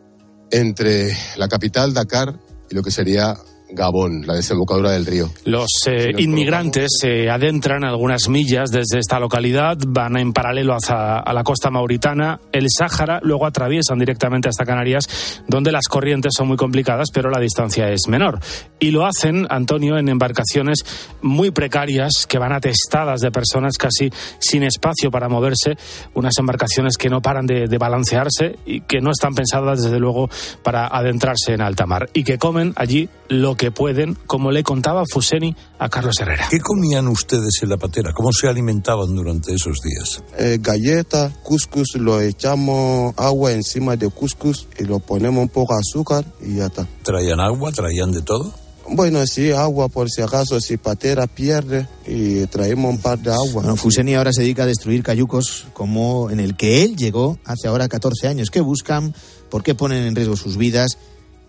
[0.52, 2.40] entre la capital, Dakar,
[2.70, 3.38] y lo que sería
[3.74, 5.30] Gabón, la desembocadura del río.
[5.46, 11.34] Los eh, inmigrantes se adentran algunas millas desde esta localidad, van en paralelo hacia a
[11.34, 16.58] la costa mauritana, el Sáhara, luego atraviesan directamente hasta Canarias, donde las corrientes son muy
[16.58, 18.40] complicadas, pero la distancia es menor.
[18.80, 20.86] Y lo hacen, Antonio, en embarcaciones
[21.22, 25.78] muy precarias que van atestadas de personas casi sin espacio para moverse,
[26.14, 30.30] unas embarcaciones que no paran de, de balancearse y que no están pensadas, desde luego,
[30.64, 35.04] para adentrarse en alta mar y que comen allí lo que pueden, como le contaba
[35.06, 36.48] Fuseni a Carlos Herrera.
[36.50, 38.14] ¿Qué comían ustedes en la patera?
[38.14, 40.24] ¿Cómo se alimentaban durante esos días?
[40.40, 45.82] Eh, galleta, couscous, lo echamos agua encima de couscous y lo ponemos un poco de
[45.82, 46.88] azúcar y ya está.
[47.04, 47.72] ¿Traían agua?
[47.72, 48.52] ¿Traían de todo?
[48.94, 53.62] Bueno, sí, agua por si acaso, si patera pierde y traemos un par de agua.
[53.62, 57.68] Bueno, Fuseni ahora se dedica a destruir cayucos como en el que él llegó hace
[57.68, 58.50] ahora 14 años.
[58.50, 59.14] ¿Qué buscan?
[59.50, 60.98] ¿Por qué ponen en riesgo sus vidas?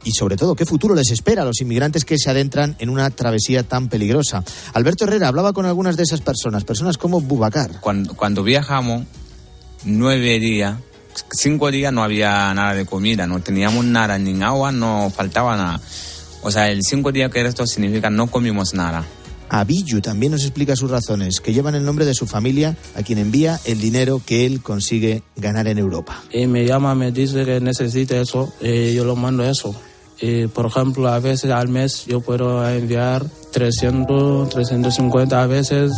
[0.05, 3.11] Y sobre todo qué futuro les espera a los inmigrantes que se adentran en una
[3.11, 4.45] travesía tan peligrosa.
[4.75, 7.81] Alberto Herrera hablaba con algunas de esas personas, personas como Bubacar.
[7.81, 9.05] Cuando, cuando viajamos,
[9.85, 10.77] nueve días,
[11.33, 15.81] cinco días no había nada de comida, no teníamos nada, ni agua, no faltaba nada.
[16.43, 19.05] O sea, el cinco días que esto significa no comimos nada.
[19.49, 23.19] Abillu también nos explica sus razones, que llevan el nombre de su familia, a quien
[23.19, 26.23] envía el dinero que él consigue ganar en Europa.
[26.33, 29.79] Y me llama, me dice que necesita eso, y yo lo mando eso.
[30.23, 35.93] Y, por ejemplo, a veces al mes yo puedo enviar 300, 350 a veces.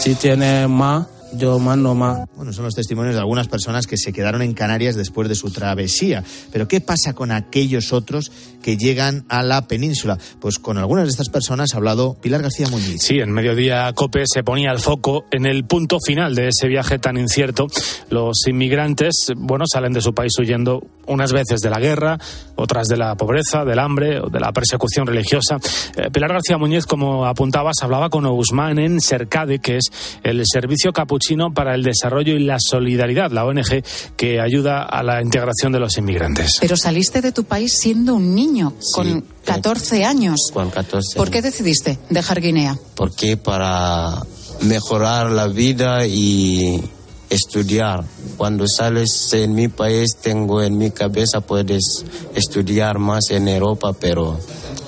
[0.00, 1.06] Si tiene más,
[1.36, 2.28] yo mando más.
[2.36, 5.50] Bueno, son los testimonios de algunas personas que se quedaron en Canarias después de su
[5.50, 6.24] travesía.
[6.52, 8.32] Pero ¿qué pasa con aquellos otros
[8.62, 10.18] que llegan a la península?
[10.40, 13.02] Pues con algunas de estas personas ha hablado Pilar García Muñiz.
[13.02, 16.98] Sí, en Mediodía Cope se ponía el foco en el punto final de ese viaje
[16.98, 17.66] tan incierto.
[18.10, 22.18] Los inmigrantes, bueno, salen de su país huyendo unas veces de la guerra,
[22.56, 25.58] otras de la pobreza, del hambre o de la persecución religiosa.
[25.96, 29.90] Eh, Pilar García Muñiz, como apuntabas, hablaba con Ousmane en Cercade, que es
[30.22, 33.82] el servicio capuchino para el desarrollo y la solidaridad, la ONG
[34.16, 36.58] que ayuda a la integración de los inmigrantes.
[36.60, 40.50] Pero saliste de tu país siendo un niño, con 14 años.
[40.52, 42.78] Con 14 ¿Por qué decidiste dejar Guinea?
[42.94, 44.22] Porque para
[44.62, 46.82] mejorar la vida y
[47.30, 48.04] estudiar.
[48.36, 52.04] Cuando sales en mi país, tengo en mi cabeza, puedes
[52.34, 54.38] estudiar más en Europa, pero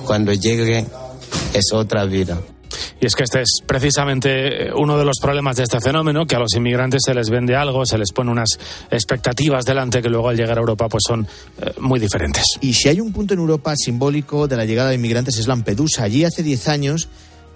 [0.05, 0.87] cuando llegue
[1.53, 2.41] es otra vida.
[3.01, 6.39] Y es que este es precisamente uno de los problemas de este fenómeno, que a
[6.39, 8.59] los inmigrantes se les vende algo, se les pone unas
[8.91, 11.27] expectativas delante que luego al llegar a Europa pues son
[11.61, 12.45] eh, muy diferentes.
[12.61, 16.05] Y si hay un punto en Europa simbólico de la llegada de inmigrantes es Lampedusa.
[16.05, 17.09] Allí hace 10 años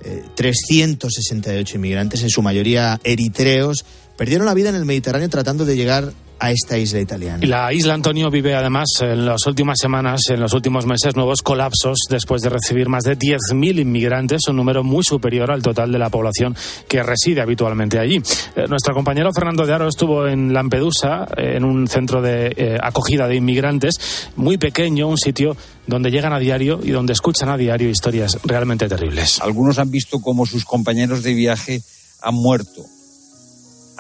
[0.05, 3.85] eh, 368 inmigrantes, en su mayoría eritreos,
[4.17, 6.13] perdieron la vida en el Mediterráneo tratando de llegar
[6.43, 7.47] a esta isla italiana.
[7.47, 12.01] La isla Antonio vive además en las últimas semanas, en los últimos meses, nuevos colapsos
[12.11, 16.11] después de recibir más de 10.000 inmigrantes, un número muy superior al total de la
[16.11, 16.57] población
[16.89, 18.21] que reside habitualmente allí.
[18.57, 22.79] Eh, nuestro compañero Fernando de Aro estuvo en Lampedusa, eh, en un centro de eh,
[22.83, 27.57] acogida de inmigrantes, muy pequeño, un sitio donde llegan a diario y donde escuchan a
[27.57, 29.41] diario historias realmente terribles.
[29.41, 31.83] Algunos han visto cómo sus compañeros de viaje
[32.21, 32.83] han muerto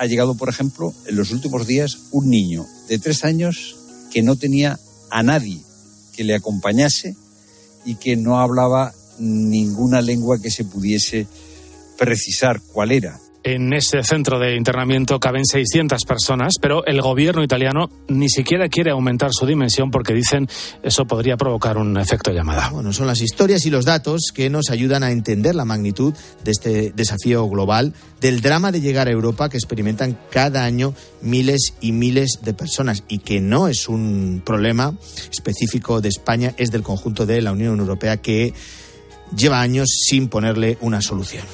[0.02, 3.76] ha llegado, por ejemplo, en los últimos días un niño de tres años
[4.10, 4.80] que no tenía
[5.10, 5.62] a nadie
[6.12, 7.14] que le acompañase
[7.84, 11.28] y que no hablaba ninguna lengua que se pudiese
[11.96, 13.20] precisar cuál era.
[13.44, 18.92] En ese centro de internamiento caben 600 personas, pero el gobierno italiano ni siquiera quiere
[18.92, 20.48] aumentar su dimensión porque dicen
[20.84, 22.70] eso podría provocar un efecto llamada.
[22.70, 26.14] Bueno, son las historias y los datos que nos ayudan a entender la magnitud
[26.44, 31.74] de este desafío global, del drama de llegar a Europa que experimentan cada año miles
[31.80, 34.94] y miles de personas y que no es un problema
[35.32, 38.54] específico de España, es del conjunto de la Unión Europea que
[39.36, 41.44] lleva años sin ponerle una solución.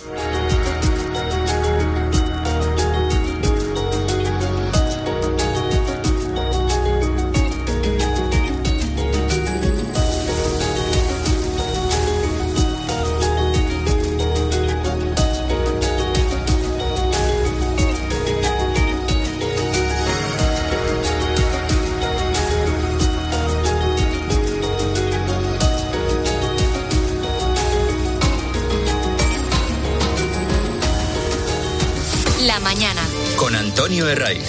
[34.08, 34.48] Herraiz.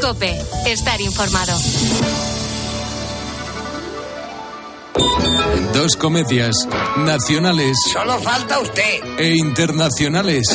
[0.00, 1.52] Cope, estar informado.
[5.72, 6.54] Dos comedias
[6.98, 9.00] nacionales Solo falta usted.
[9.18, 10.46] e internacionales.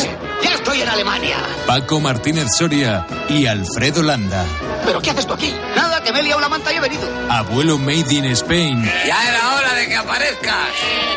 [0.42, 1.38] Ya estoy en Alemania.
[1.68, 4.46] Paco Martínez Soria y Alfredo Landa.
[4.86, 5.54] ¿Pero qué haces tú aquí?
[5.76, 7.02] Nada, que me he liado la manta y he venido.
[7.30, 8.84] Abuelo Made in Spain.
[9.06, 10.70] Ya era hora de que aparezcas.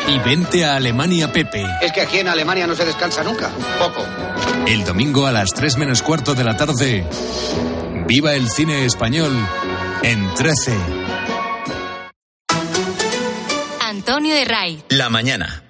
[0.07, 1.65] Y vente a Alemania Pepe.
[1.81, 3.49] Es que aquí en Alemania no se descansa nunca.
[3.79, 4.05] Poco.
[4.67, 7.05] El domingo a las 3 menos cuarto de la tarde.
[8.07, 9.31] Viva el cine español
[10.03, 10.73] en 13.
[13.81, 14.83] Antonio de Ray.
[14.89, 15.63] La mañana.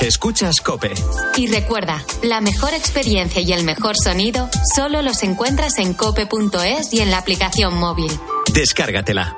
[0.00, 0.92] Escuchas Cope.
[1.36, 7.00] Y recuerda, la mejor experiencia y el mejor sonido solo los encuentras en cope.es y
[7.00, 8.10] en la aplicación móvil.
[8.54, 9.36] Descárgatela.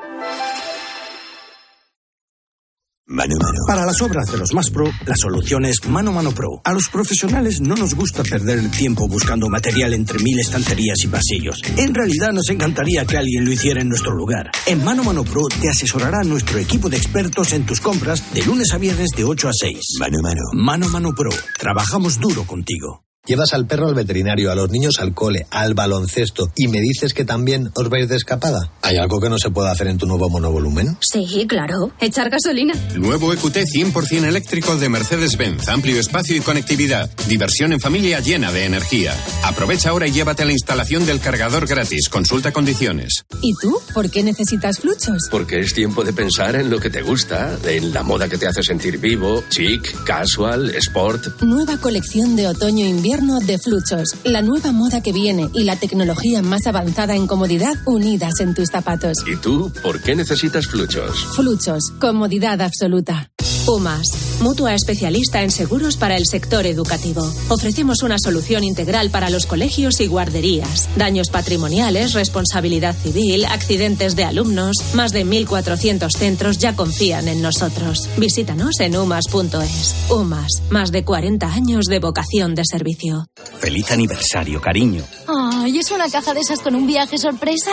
[3.13, 3.59] Mano Mano.
[3.67, 6.63] Para las obras de los más pro, la solución es Mano Mano Pro.
[6.65, 11.09] A los profesionales no nos gusta perder el tiempo buscando material entre mil estanterías y
[11.09, 11.61] pasillos.
[11.77, 14.51] En realidad nos encantaría que alguien lo hiciera en nuestro lugar.
[14.67, 18.73] En Mano Mano Pro te asesorará nuestro equipo de expertos en tus compras de lunes
[18.73, 19.79] a viernes de 8 a 6.
[19.99, 20.43] Mano Mano.
[20.55, 21.31] Mano Mano Pro.
[21.59, 23.05] Trabajamos duro contigo.
[23.25, 27.15] Llevas al perro al veterinario, a los niños al cole, al baloncesto y me dices
[27.15, 28.73] que también os vais de escapada.
[28.83, 30.97] ¿Hay algo que no se pueda hacer en tu nuevo monovolumen?
[31.01, 31.93] Sí, claro.
[32.01, 32.75] Echar gasolina.
[32.97, 35.69] Nuevo EQT 100% eléctrico de Mercedes-Benz.
[35.69, 37.09] Amplio espacio y conectividad.
[37.29, 39.15] Diversión en familia llena de energía.
[39.45, 42.09] Aprovecha ahora y llévate a la instalación del cargador gratis.
[42.09, 43.23] Consulta condiciones.
[43.41, 43.79] ¿Y tú?
[43.95, 45.29] ¿Por qué necesitas fluchos?
[45.31, 48.49] Porque es tiempo de pensar en lo que te gusta, en la moda que te
[48.49, 51.41] hace sentir vivo, chic, casual, sport.
[51.43, 54.17] Nueva colección de otoño-invierno de Fluchos.
[54.25, 58.71] La nueva moda que viene y la tecnología más avanzada en comodidad unidas en tus
[58.71, 59.19] zapatos.
[59.27, 61.13] ¿Y tú por qué necesitas fluchos?
[61.37, 61.93] Fluchos.
[62.01, 63.32] Comodidad absoluta.
[63.67, 64.41] UMAS.
[64.41, 67.23] Mutua especialista en seguros para el sector educativo.
[67.49, 70.89] Ofrecemos una solución integral para los colegios y guarderías.
[70.97, 74.77] Daños patrimoniales, responsabilidad civil, accidentes de alumnos.
[74.95, 78.09] Más de 1.400 centros ya confían en nosotros.
[78.17, 79.95] Visítanos en umas.es.
[80.11, 80.63] UMAS.
[80.71, 83.27] Más de 40 años de vocación de servicio.
[83.59, 85.05] Feliz aniversario, cariño.
[85.27, 87.73] Ay, ¿es una caja de esas con un viaje sorpresa?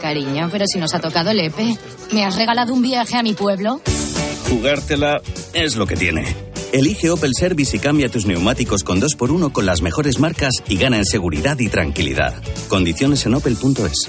[0.00, 1.78] Cariño, pero si nos ha tocado el EPE.
[2.12, 3.80] ¿Me has regalado un viaje a mi pueblo?
[4.48, 5.20] Jugártela
[5.52, 6.24] es lo que tiene.
[6.72, 10.96] Elige Opel Service y cambia tus neumáticos con 2x1 con las mejores marcas y gana
[10.96, 12.34] en seguridad y tranquilidad.
[12.68, 14.08] Condiciones en opel.es.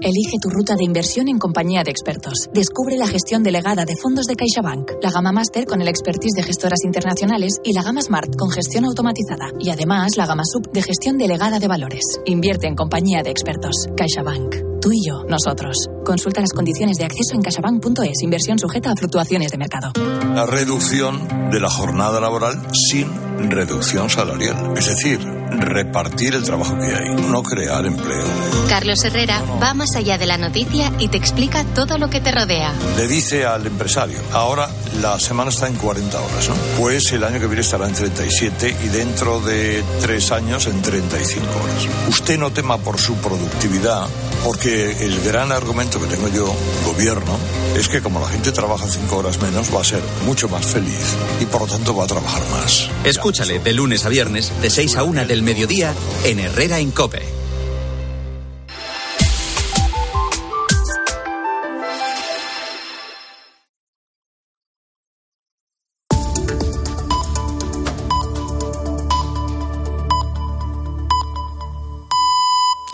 [0.00, 2.48] Elige tu ruta de inversión en compañía de expertos.
[2.52, 6.42] Descubre la gestión delegada de fondos de CaixaBank, la gama Master con el expertise de
[6.42, 9.52] gestoras internacionales y la gama Smart con gestión automatizada.
[9.60, 12.02] Y además la gama Sub de gestión delegada de valores.
[12.24, 13.86] Invierte en compañía de expertos.
[13.96, 14.71] CaixaBank.
[14.82, 15.76] Tú y yo, nosotros.
[16.04, 18.20] Consulta las condiciones de acceso en casabank.es.
[18.24, 19.92] Inversión sujeta a fluctuaciones de mercado.
[20.34, 23.08] La reducción de la jornada laboral sin
[23.48, 24.74] reducción salarial.
[24.76, 25.20] Es decir,
[25.58, 28.26] repartir el trabajo que hay, no crear empleo.
[28.68, 32.32] Carlos Herrera va más allá de la noticia y te explica todo lo que te
[32.32, 32.72] rodea.
[32.96, 34.68] Le dice al empresario, ahora
[35.00, 36.54] la semana está en 40 horas, ¿no?
[36.78, 41.46] Pues el año que viene estará en 37 y dentro de tres años en 35
[41.62, 42.08] horas.
[42.08, 44.06] Usted no tema por su productividad,
[44.44, 47.38] porque el gran argumento que tengo yo, gobierno,
[47.76, 51.16] es que como la gente trabaja cinco horas menos, va a ser mucho más feliz
[51.40, 52.88] y por lo tanto va a trabajar más.
[53.04, 57.22] Escúchale de lunes a viernes, de 6 a 1 del mediodía, en Herrera Incope.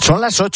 [0.01, 0.47] Son las 8.